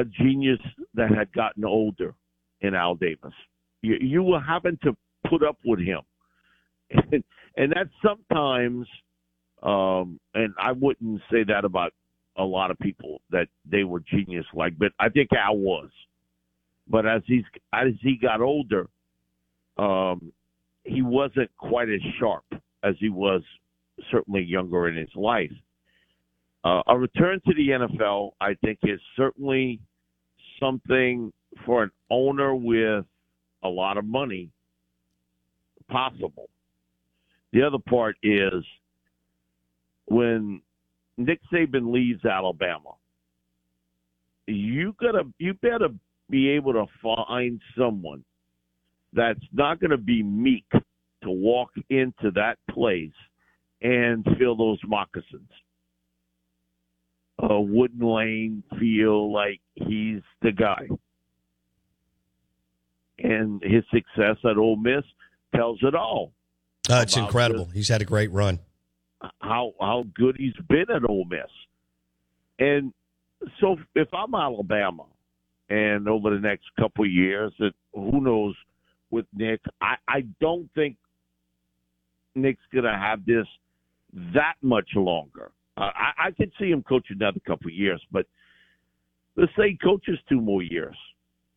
a 0.00 0.04
genius 0.04 0.58
that 0.94 1.14
had 1.14 1.32
gotten 1.32 1.64
older 1.64 2.14
in 2.60 2.74
Al 2.74 2.96
Davis. 2.96 3.34
You, 3.82 3.98
you 4.00 4.24
were 4.24 4.40
having 4.40 4.76
to 4.82 4.96
put 5.28 5.44
up 5.44 5.58
with 5.64 5.78
him, 5.78 6.00
and, 6.90 7.22
and 7.56 7.72
that's 7.72 7.90
sometimes. 8.04 8.88
Um, 9.62 10.18
and 10.34 10.54
I 10.58 10.72
wouldn't 10.72 11.20
say 11.30 11.44
that 11.46 11.66
about 11.66 11.92
a 12.36 12.42
lot 12.42 12.70
of 12.70 12.78
people 12.78 13.20
that 13.30 13.46
they 13.70 13.84
were 13.84 14.00
genius 14.00 14.46
like, 14.54 14.76
but 14.76 14.90
I 14.98 15.10
think 15.10 15.28
Al 15.34 15.58
was. 15.58 15.90
But 16.90 17.06
as 17.06 17.22
he's 17.26 17.44
as 17.72 17.92
he 18.02 18.16
got 18.16 18.40
older, 18.40 18.88
um, 19.78 20.32
he 20.84 21.02
wasn't 21.02 21.50
quite 21.56 21.88
as 21.88 22.00
sharp 22.18 22.44
as 22.82 22.96
he 22.98 23.08
was 23.08 23.42
certainly 24.10 24.42
younger 24.42 24.88
in 24.88 24.96
his 24.96 25.14
life. 25.14 25.52
Uh, 26.64 26.82
a 26.88 26.98
return 26.98 27.40
to 27.46 27.54
the 27.54 27.68
NFL, 27.68 28.32
I 28.40 28.54
think, 28.62 28.80
is 28.82 29.00
certainly 29.16 29.80
something 30.58 31.32
for 31.64 31.84
an 31.84 31.90
owner 32.10 32.54
with 32.54 33.04
a 33.62 33.68
lot 33.68 33.96
of 33.96 34.04
money 34.04 34.50
possible. 35.88 36.50
The 37.52 37.62
other 37.62 37.78
part 37.78 38.16
is 38.22 38.64
when 40.06 40.60
Nick 41.16 41.40
Saban 41.52 41.92
leaves 41.92 42.24
Alabama, 42.24 42.94
you 44.46 44.94
gotta 45.00 45.24
you 45.38 45.54
better 45.54 45.88
be 46.30 46.50
able 46.50 46.72
to 46.72 46.86
find 47.02 47.60
someone 47.78 48.24
that's 49.12 49.40
not 49.52 49.80
going 49.80 49.90
to 49.90 49.98
be 49.98 50.22
meek 50.22 50.66
to 50.72 51.30
walk 51.30 51.70
into 51.88 52.30
that 52.34 52.56
place 52.70 53.10
and 53.82 54.26
fill 54.38 54.56
those 54.56 54.78
moccasins. 54.86 55.50
Uh, 57.42 57.58
wouldn't 57.58 58.02
Lane 58.02 58.62
feel 58.78 59.32
like 59.32 59.60
he's 59.74 60.20
the 60.42 60.52
guy? 60.52 60.86
and 63.22 63.62
his 63.62 63.84
success 63.92 64.36
at 64.44 64.56
Ole 64.56 64.76
Miss 64.76 65.04
tells 65.54 65.78
it 65.82 65.94
all. 65.94 66.32
Uh, 66.88 67.00
it's 67.02 67.16
incredible. 67.16 67.66
He's 67.66 67.88
had 67.88 68.02
a 68.02 68.04
great 68.04 68.32
run. 68.32 68.60
How 69.40 69.72
how 69.78 70.04
good 70.14 70.36
he's 70.38 70.54
been 70.68 70.86
at 70.94 71.08
Ole 71.08 71.26
Miss, 71.26 71.50
and 72.58 72.92
so 73.60 73.76
if 73.94 74.08
I'm 74.14 74.34
Alabama, 74.34 75.04
and 75.70 76.08
over 76.08 76.30
the 76.30 76.40
next 76.40 76.66
couple 76.78 77.04
of 77.04 77.10
years, 77.10 77.52
and 77.60 77.72
who 77.94 78.20
knows 78.20 78.54
with 79.10 79.26
Nick, 79.34 79.60
I 79.80 79.94
I 80.06 80.20
don't 80.40 80.68
think 80.74 80.96
Nick's 82.34 82.62
going 82.72 82.84
to 82.84 82.90
have 82.90 83.24
this 83.24 83.46
that 84.34 84.54
much 84.60 84.90
longer. 84.94 85.52
Uh, 85.76 85.90
I, 85.94 86.26
I 86.26 86.30
could 86.32 86.52
see 86.58 86.70
him 86.70 86.82
coach 86.82 87.06
another 87.10 87.40
couple 87.46 87.68
of 87.68 87.74
years, 87.74 88.02
but 88.10 88.26
let's 89.36 89.52
say 89.56 89.70
he 89.70 89.78
coaches 89.78 90.18
two 90.28 90.40
more 90.40 90.62
years 90.62 90.96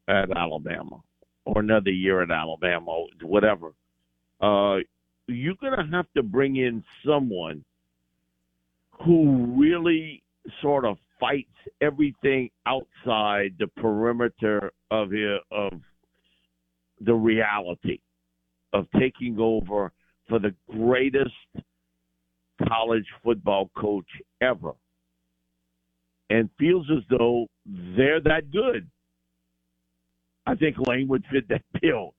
at 0.07 0.35
Alabama 0.35 1.01
or 1.45 1.59
another 1.59 1.91
year 1.91 2.21
at 2.21 2.31
Alabama, 2.31 3.05
whatever, 3.21 3.73
uh, 4.41 4.77
you're 5.27 5.55
going 5.55 5.77
to 5.77 5.95
have 5.95 6.05
to 6.15 6.23
bring 6.23 6.57
in 6.57 6.83
someone 7.05 7.63
who 9.05 9.53
really 9.57 10.23
sort 10.61 10.85
of 10.85 10.97
fights 11.23 11.75
everything 11.79 12.49
outside 12.65 13.53
the 13.57 13.67
perimeter 13.77 14.71
of 14.91 15.09
of 15.51 15.73
the 16.99 17.13
reality 17.13 17.99
of 18.73 18.85
taking 18.99 19.37
over 19.39 19.91
for 20.27 20.39
the 20.39 20.53
greatest 20.69 21.31
college 22.67 23.05
football 23.23 23.69
coach 23.77 24.07
ever 24.41 24.73
and 26.29 26.49
feels 26.59 26.85
as 26.91 27.03
though 27.09 27.47
they're 27.95 28.21
that 28.21 28.51
good 28.51 28.89
I 30.45 30.55
think 30.55 30.75
Lane 30.87 31.07
would 31.07 31.23
fit 31.31 31.47
that 31.49 31.61
bill 31.81 32.15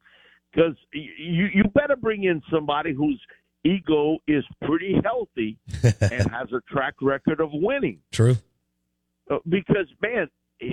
because 0.50 0.76
you 0.92 1.48
you 1.52 1.64
better 1.74 1.96
bring 1.96 2.24
in 2.24 2.40
somebody 2.50 2.94
whose 2.94 3.20
ego 3.64 4.16
is 4.26 4.44
pretty 4.62 4.96
healthy 5.04 5.58
and 6.00 6.30
has 6.30 6.48
a 6.52 6.60
track 6.72 6.94
record 7.02 7.40
of 7.40 7.50
winning. 7.52 7.98
True. 8.12 8.36
Uh, 9.30 9.38
because 9.48 9.86
man, 10.02 10.28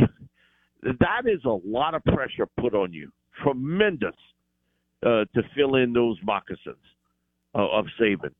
that 0.84 1.26
is 1.26 1.44
a 1.46 1.58
lot 1.66 1.94
of 1.94 2.04
pressure 2.06 2.48
put 2.60 2.74
on 2.74 2.94
you. 2.94 3.12
Tremendous 3.44 4.16
uh, 5.04 5.26
to 5.34 5.42
fill 5.56 5.76
in 5.76 5.94
those 5.94 6.18
moccasins 6.24 6.76
uh, 7.56 7.68
of 7.70 7.86
Saban. 8.00 8.34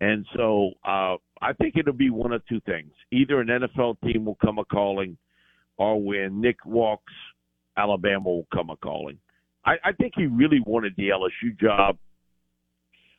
And 0.00 0.24
so 0.34 0.70
uh, 0.84 1.16
I 1.42 1.52
think 1.60 1.74
it'll 1.76 1.92
be 1.92 2.10
one 2.10 2.32
of 2.32 2.46
two 2.46 2.60
things: 2.60 2.92
either 3.10 3.40
an 3.40 3.48
NFL 3.48 3.96
team 4.00 4.24
will 4.24 4.38
come 4.42 4.58
a 4.58 4.64
calling, 4.64 5.16
or 5.76 6.02
when 6.02 6.40
Nick 6.40 6.64
walks 6.64 7.12
Alabama 7.76 8.28
will 8.28 8.46
come 8.52 8.70
a 8.70 8.76
calling. 8.76 9.18
I, 9.64 9.74
I 9.84 9.92
think 9.92 10.14
he 10.16 10.26
really 10.26 10.60
wanted 10.66 10.94
the 10.96 11.08
LSU 11.08 11.58
job. 11.58 11.96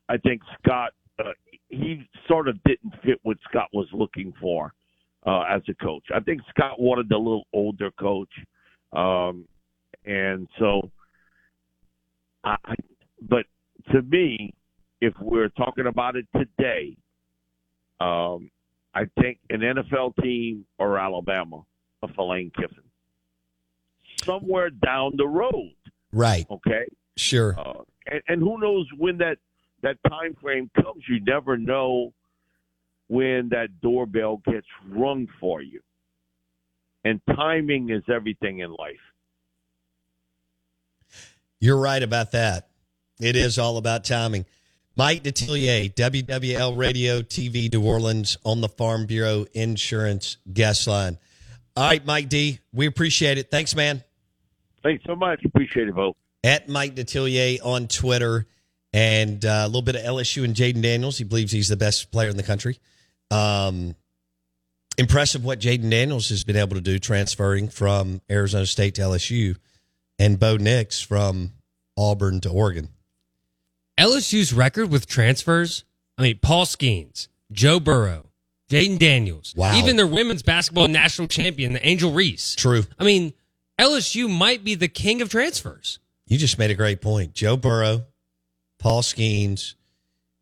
I 0.09 0.17
think 0.17 0.41
Scott 0.61 0.91
uh, 1.19 1.31
he 1.69 2.07
sort 2.27 2.47
of 2.47 2.61
didn't 2.63 2.93
fit 3.03 3.19
what 3.23 3.37
Scott 3.49 3.69
was 3.73 3.87
looking 3.93 4.33
for 4.41 4.73
uh, 5.25 5.41
as 5.41 5.61
a 5.69 5.73
coach. 5.73 6.05
I 6.13 6.19
think 6.19 6.41
Scott 6.49 6.79
wanted 6.79 7.11
a 7.11 7.17
little 7.17 7.45
older 7.53 7.91
coach, 7.91 8.31
um, 8.93 9.45
and 10.05 10.47
so 10.59 10.91
I. 12.43 12.57
But 13.21 13.45
to 13.91 14.01
me, 14.01 14.53
if 14.99 15.13
we're 15.21 15.49
talking 15.49 15.87
about 15.87 16.15
it 16.15 16.25
today, 16.35 16.97
um, 17.99 18.49
I 18.93 19.05
think 19.19 19.39
an 19.49 19.61
NFL 19.61 20.15
team 20.21 20.65
or 20.79 20.97
Alabama 20.97 21.63
for 22.15 22.31
Lane 22.31 22.51
Kiffin 22.55 22.83
somewhere 24.23 24.69
down 24.69 25.13
the 25.17 25.27
road. 25.27 25.73
Right. 26.11 26.45
Okay. 26.49 26.85
Sure. 27.17 27.57
Uh, 27.57 27.83
and, 28.07 28.21
and 28.27 28.41
who 28.41 28.59
knows 28.59 28.87
when 28.97 29.17
that 29.17 29.37
that 29.81 29.97
time 30.09 30.35
frame 30.41 30.69
comes? 30.75 31.03
You 31.07 31.19
never 31.21 31.57
know 31.57 32.13
when 33.11 33.49
that 33.49 33.67
doorbell 33.81 34.41
gets 34.45 34.67
rung 34.87 35.27
for 35.37 35.61
you. 35.61 35.81
And 37.03 37.19
timing 37.35 37.89
is 37.89 38.03
everything 38.07 38.59
in 38.59 38.71
life. 38.71 39.01
You're 41.59 41.77
right 41.77 42.01
about 42.01 42.31
that. 42.31 42.69
It 43.19 43.35
is 43.35 43.59
all 43.59 43.75
about 43.75 44.05
timing. 44.05 44.45
Mike 44.95 45.23
Detillier, 45.23 45.93
WWL 45.93 46.77
Radio 46.77 47.21
TV 47.21 47.71
New 47.73 47.85
Orleans 47.85 48.37
on 48.45 48.61
the 48.61 48.69
Farm 48.69 49.07
Bureau 49.07 49.45
Insurance 49.53 50.37
guest 50.53 50.87
line. 50.87 51.17
All 51.75 51.89
right, 51.89 52.05
Mike 52.05 52.29
D, 52.29 52.59
we 52.71 52.85
appreciate 52.85 53.37
it. 53.37 53.51
Thanks, 53.51 53.75
man. 53.75 54.05
Thanks 54.83 55.03
so 55.05 55.17
much. 55.17 55.43
Appreciate 55.43 55.89
it, 55.89 55.93
Vote. 55.93 56.15
At 56.45 56.69
Mike 56.69 56.95
Detillier 56.95 57.59
on 57.61 57.89
Twitter 57.89 58.47
and 58.93 59.43
uh, 59.43 59.63
a 59.63 59.67
little 59.67 59.81
bit 59.81 59.95
of 59.97 60.01
LSU 60.01 60.45
and 60.45 60.55
Jayden 60.55 60.81
Daniels. 60.81 61.17
He 61.17 61.25
believes 61.25 61.51
he's 61.51 61.67
the 61.67 61.75
best 61.75 62.09
player 62.13 62.29
in 62.29 62.37
the 62.37 62.43
country. 62.43 62.77
Um, 63.31 63.95
impressive 64.97 65.43
what 65.43 65.59
Jayden 65.59 65.89
Daniels 65.89 66.29
has 66.29 66.43
been 66.43 66.57
able 66.57 66.75
to 66.75 66.81
do 66.81 66.99
transferring 66.99 67.69
from 67.69 68.21
Arizona 68.29 68.65
State 68.65 68.95
to 68.95 69.01
LSU 69.01 69.55
and 70.19 70.39
Bo 70.39 70.57
Nix 70.57 71.01
from 71.01 71.53
Auburn 71.97 72.41
to 72.41 72.49
Oregon. 72.49 72.89
LSU's 73.99 74.53
record 74.53 74.89
with 74.91 75.07
transfers, 75.07 75.83
I 76.17 76.23
mean, 76.23 76.39
Paul 76.41 76.65
Skenes, 76.65 77.27
Joe 77.51 77.79
Burrow, 77.79 78.27
Jayden 78.69 78.97
Daniels, 78.99 79.53
Wow. 79.55 79.77
even 79.77 79.95
their 79.95 80.07
women's 80.07 80.43
basketball 80.43 80.87
national 80.87 81.27
champion, 81.27 81.73
the 81.73 81.85
Angel 81.85 82.11
Reese. 82.11 82.55
True. 82.55 82.85
I 82.99 83.03
mean, 83.03 83.33
LSU 83.79 84.29
might 84.29 84.63
be 84.63 84.75
the 84.75 84.87
king 84.87 85.21
of 85.21 85.29
transfers. 85.29 85.99
You 86.27 86.37
just 86.37 86.57
made 86.57 86.71
a 86.71 86.75
great 86.75 87.01
point. 87.01 87.33
Joe 87.33 87.57
Burrow, 87.57 88.05
Paul 88.79 89.01
Skenes, 89.01 89.75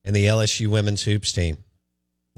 and 0.05 0.15
the 0.15 0.25
LSU 0.25 0.67
women's 0.67 1.03
hoops 1.03 1.31
team. 1.31 1.57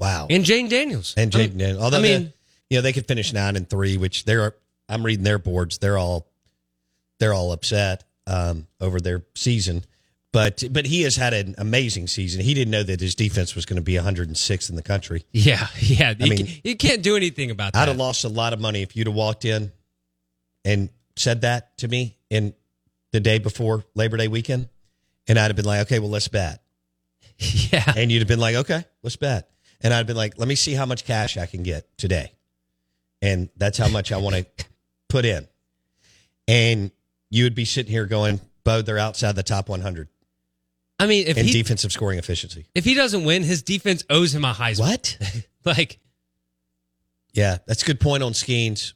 Wow. 0.02 0.26
And 0.28 0.44
Jane 0.44 0.68
Daniels. 0.68 1.14
and 1.16 1.30
Jayden 1.30 1.56
Daniels. 1.58 1.80
Although 1.82 1.98
I 1.98 2.02
they- 2.02 2.18
mean, 2.18 2.32
you 2.68 2.78
know, 2.78 2.82
they 2.82 2.92
could 2.92 3.06
finish 3.06 3.32
nine 3.32 3.54
and 3.56 3.68
three, 3.70 3.96
which 3.96 4.24
they're 4.24 4.54
I'm 4.88 5.06
reading 5.06 5.22
their 5.24 5.38
boards. 5.38 5.78
They're 5.78 5.96
all 5.96 6.26
they're 7.20 7.32
all 7.32 7.52
upset 7.52 8.02
um, 8.26 8.66
over 8.80 9.00
their 9.00 9.22
season. 9.36 9.84
But 10.32 10.64
but 10.70 10.86
he 10.86 11.02
has 11.02 11.14
had 11.16 11.34
an 11.34 11.54
amazing 11.58 12.08
season. 12.08 12.40
He 12.40 12.52
didn't 12.54 12.70
know 12.72 12.82
that 12.82 13.00
his 13.00 13.14
defense 13.14 13.54
was 13.54 13.64
going 13.66 13.76
to 13.76 13.82
be 13.82 13.94
106 13.96 14.70
in 14.70 14.76
the 14.76 14.82
country. 14.82 15.24
yeah, 15.30 15.66
yeah. 15.78 16.14
I 16.18 16.24
you, 16.24 16.30
mean- 16.30 16.46
can, 16.46 16.56
you 16.64 16.76
can't 16.76 17.02
do 17.02 17.16
anything 17.16 17.50
about 17.50 17.74
that. 17.74 17.82
I'd 17.82 17.88
have 17.88 17.96
lost 17.98 18.24
a 18.24 18.28
lot 18.28 18.52
of 18.54 18.60
money 18.60 18.82
if 18.82 18.96
you'd 18.96 19.06
have 19.06 19.14
walked 19.14 19.44
in 19.44 19.70
and 20.64 20.88
said 21.16 21.42
that 21.42 21.76
to 21.78 21.88
me 21.88 22.16
in 22.30 22.54
the 23.12 23.20
day 23.20 23.38
before 23.38 23.84
Labor 23.94 24.16
Day 24.16 24.28
weekend, 24.28 24.68
and 25.28 25.38
I'd 25.38 25.48
have 25.48 25.56
been 25.56 25.66
like, 25.66 25.82
okay, 25.82 25.98
well, 25.98 26.08
let's 26.10 26.28
bet. 26.28 26.62
yeah. 27.38 27.92
And 27.96 28.10
you'd 28.10 28.20
have 28.20 28.28
been 28.28 28.40
like, 28.40 28.56
okay, 28.56 28.84
let's 29.02 29.16
bet. 29.16 29.50
And 29.82 29.92
I'd 29.92 30.06
been 30.06 30.16
like, 30.16 30.38
let 30.38 30.46
me 30.48 30.54
see 30.54 30.74
how 30.74 30.86
much 30.86 31.04
cash 31.04 31.36
I 31.36 31.46
can 31.46 31.62
get 31.62 31.86
today. 31.98 32.32
And 33.20 33.48
that's 33.56 33.78
how 33.78 33.88
much 33.88 34.12
I 34.12 34.16
want 34.18 34.36
to 34.36 34.46
put 35.08 35.24
in. 35.24 35.46
And 36.48 36.90
you 37.30 37.44
would 37.44 37.54
be 37.54 37.64
sitting 37.64 37.90
here 37.90 38.06
going, 38.06 38.40
Bo, 38.64 38.82
they're 38.82 38.98
outside 38.98 39.34
the 39.36 39.42
top 39.42 39.68
100 39.68 40.08
I 40.98 41.06
mean, 41.06 41.26
if 41.26 41.36
in 41.36 41.46
he 41.46 41.52
defensive 41.52 41.90
scoring 41.90 42.18
efficiency. 42.18 42.66
if 42.76 42.84
he 42.84 42.94
doesn't 42.94 43.24
win, 43.24 43.42
his 43.42 43.62
defense 43.62 44.04
owes 44.08 44.34
him 44.34 44.44
a 44.44 44.52
Heisman. 44.52 44.80
What? 44.80 45.18
Like, 45.64 45.98
Yeah, 47.32 47.58
that's 47.66 47.82
a 47.82 47.86
good 47.86 48.00
point 48.00 48.22
on 48.24 48.32
Skenes. 48.32 48.94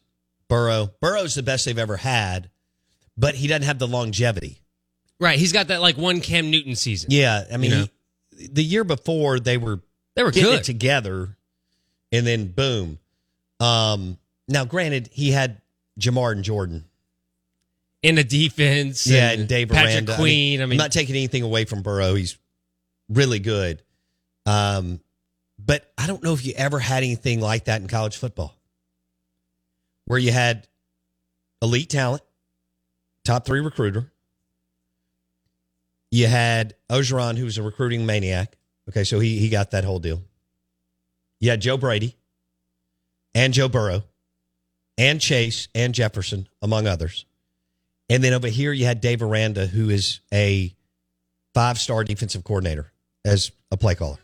Burrow. 0.49 0.91
Burrow's 1.01 1.35
the 1.35 1.43
best 1.43 1.65
they've 1.65 1.79
ever 1.79 1.97
had, 1.97 2.51
but 3.17 3.35
he 3.37 3.47
doesn't 3.49 3.63
have 3.65 3.79
the 3.79 3.87
longevity. 3.89 4.61
right? 5.21 5.39
He's 5.39 5.53
got 5.53 5.69
that 5.69 5.81
like 5.81 5.97
one 5.97 6.21
Cam 6.21 6.51
Newton 6.51 6.75
season. 6.77 7.11
Yeah, 7.13 7.45
I 7.53 7.57
mean, 7.57 7.71
You 7.71 7.77
know? 7.77 7.87
he- 8.39 8.47
the 8.49 8.63
year 8.65 8.85
before 8.85 9.41
they 9.41 9.57
were 9.57 9.81
They 10.17 10.25
were 10.25 10.33
getting 10.33 10.51
good. 10.51 10.61
it 10.61 10.65
together, 10.65 11.37
and 12.11 12.27
then 12.27 12.47
boom. 12.49 12.99
Um, 13.61 14.19
now, 14.49 14.65
granted, 14.65 15.09
he 15.13 15.31
had 15.31 15.61
Ja'Marr 16.01 16.33
and 16.33 16.43
Jordan. 16.43 16.85
in 18.03 18.17
the 18.17 18.25
defense. 18.25 19.07
Yeah, 19.07 19.31
and 19.31 19.47
Dave 19.49 19.69
Patrick 19.69 19.95
Aranda. 19.95 20.13
I 20.15 20.17
Queen. 20.17 20.61
I 20.61 20.65
I'm 20.65 20.69
mean, 20.71 20.79
not 20.79 20.91
taking 20.93 21.15
anything 21.15 21.43
away 21.43 21.65
from 21.65 21.83
Burrow. 21.83 22.15
He's 22.15 22.37
really 23.09 23.39
good. 23.39 23.83
Um, 24.47 25.01
but 25.59 25.91
I 25.99 26.07
don't 26.07 26.23
know 26.23 26.33
if 26.33 26.45
you 26.45 26.55
ever 26.57 26.79
had 26.79 26.99
anything 27.03 27.41
like 27.41 27.65
that 27.65 27.81
in 27.81 27.89
college 27.89 28.17
football, 28.17 28.55
where 30.07 30.19
you 30.19 30.33
had 30.33 30.67
elite 31.63 31.91
talent, 31.91 32.23
top 33.25 33.45
three 33.47 33.61
recruiter. 33.61 34.11
You 36.11 36.27
had 36.29 36.75
Orgeron, 36.89 37.37
who 37.37 37.45
was 37.45 37.59
a 37.59 37.63
recruiting 37.63 38.07
maniac. 38.07 38.56
Okay, 38.89 39.05
so 39.05 39.19
he 39.21 39.39
he 39.39 39.49
got 39.49 39.73
that 39.73 39.85
whole 39.85 39.99
deal. 39.99 40.23
You 41.41 41.51
had 41.51 41.61
Joe 41.61 41.77
Brady, 41.77 42.17
and 43.35 43.53
Joe 43.53 43.69
Burrow, 43.69 44.05
and 44.97 45.21
Chase 45.21 45.69
and 45.75 45.95
Jefferson, 45.95 46.49
among 46.63 46.87
others. 46.87 47.27
And 48.09 48.23
then 48.23 48.33
over 48.33 48.49
here, 48.49 48.73
you 48.73 48.85
had 48.87 49.01
Dave 49.01 49.23
Aranda, 49.23 49.67
who 49.67 49.91
is 49.91 50.21
a 50.33 50.73
five 51.55 51.79
star 51.79 52.05
defensive 52.05 52.45
coordinator 52.45 52.93
as 53.25 53.51
a 53.73 53.77
play 53.77 53.95
caller. 53.97 54.19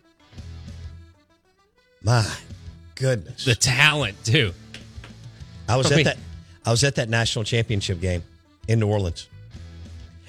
My 2.03 2.27
goodness. 2.95 3.45
the 3.45 3.55
talent 3.55 4.17
too. 4.25 4.53
I 5.69 5.77
was 5.77 5.87
I 5.87 5.95
at 5.95 5.97
mean- 5.97 6.05
that 6.05 6.19
I 6.65 6.71
was 6.71 6.85
at 6.85 6.95
that 6.97 7.09
national 7.09 7.45
championship 7.45 8.01
game 8.01 8.23
in 8.69 8.79
New 8.79 8.87
Orleans. 8.89 9.29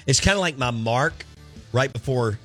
It's 0.06 0.20
kind 0.20 0.34
of 0.34 0.40
like 0.40 0.58
my 0.58 0.70
mark 0.72 1.24
right 1.72 1.92
before 1.92 2.38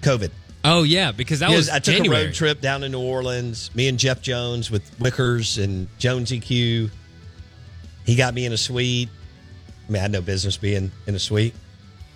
COVID. 0.00 0.30
Oh 0.62 0.82
yeah, 0.82 1.12
because 1.12 1.40
that 1.40 1.50
was 1.50 1.70
I 1.70 1.78
took 1.78 1.94
January. 1.94 2.22
a 2.22 2.26
road 2.26 2.34
trip 2.34 2.60
down 2.60 2.82
to 2.82 2.88
New 2.88 3.00
Orleans. 3.00 3.70
Me 3.74 3.88
and 3.88 3.98
Jeff 3.98 4.20
Jones 4.20 4.70
with 4.70 4.98
Wickers 4.98 5.62
and 5.62 5.88
Jones 5.98 6.30
EQ. 6.30 6.90
He 8.04 8.16
got 8.16 8.34
me 8.34 8.44
in 8.44 8.52
a 8.52 8.56
suite. 8.58 9.08
I 9.88 9.92
mean, 9.92 10.00
I 10.00 10.02
had 10.02 10.12
no 10.12 10.20
business 10.20 10.56
being 10.56 10.90
in 11.06 11.14
a 11.14 11.18
suite. 11.18 11.54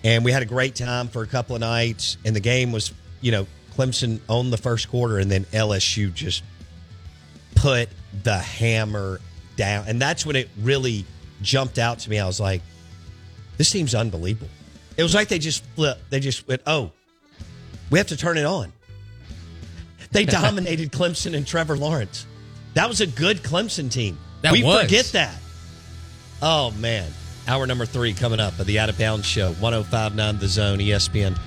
And 0.03 0.23
we 0.23 0.31
had 0.31 0.43
a 0.43 0.45
great 0.45 0.75
time 0.75 1.07
for 1.07 1.23
a 1.23 1.27
couple 1.27 1.55
of 1.55 1.61
nights. 1.61 2.17
And 2.23 2.35
the 2.35 2.39
game 2.39 2.71
was, 2.71 2.93
you 3.21 3.31
know, 3.31 3.47
Clemson 3.75 4.19
owned 4.29 4.53
the 4.53 4.57
first 4.57 4.89
quarter, 4.89 5.17
and 5.17 5.29
then 5.29 5.45
LSU 5.45 6.13
just 6.13 6.43
put 7.55 7.89
the 8.23 8.37
hammer 8.37 9.19
down. 9.55 9.85
And 9.87 9.99
that's 9.99 10.25
when 10.25 10.35
it 10.35 10.49
really 10.61 11.05
jumped 11.41 11.79
out 11.79 11.99
to 11.99 12.09
me. 12.09 12.19
I 12.19 12.27
was 12.27 12.39
like, 12.39 12.61
this 13.57 13.71
team's 13.71 13.95
unbelievable. 13.95 14.49
It 14.97 15.03
was 15.03 15.13
like 15.15 15.27
they 15.27 15.39
just 15.39 15.63
flipped. 15.75 16.09
They 16.09 16.19
just 16.19 16.47
went, 16.47 16.61
oh, 16.67 16.91
we 17.89 17.99
have 17.99 18.07
to 18.07 18.17
turn 18.17 18.37
it 18.37 18.45
on. 18.45 18.71
They 20.11 20.25
dominated 20.25 20.91
Clemson 20.91 21.35
and 21.35 21.45
Trevor 21.45 21.77
Lawrence. 21.77 22.25
That 22.73 22.89
was 22.89 23.01
a 23.01 23.07
good 23.07 23.37
Clemson 23.37 23.89
team. 23.91 24.17
That 24.41 24.51
we 24.51 24.63
was. 24.63 24.83
forget 24.83 25.05
that. 25.13 25.37
Oh 26.41 26.71
man. 26.71 27.09
Hour 27.47 27.67
number 27.67 27.85
three 27.85 28.13
coming 28.13 28.39
up 28.39 28.57
of 28.59 28.65
the 28.65 28.79
Out 28.79 28.89
of 28.89 28.97
Bounds 28.97 29.25
Show. 29.25 29.53
1059 29.53 30.39
The 30.39 30.47
Zone, 30.47 30.79
ESPN 30.79 31.37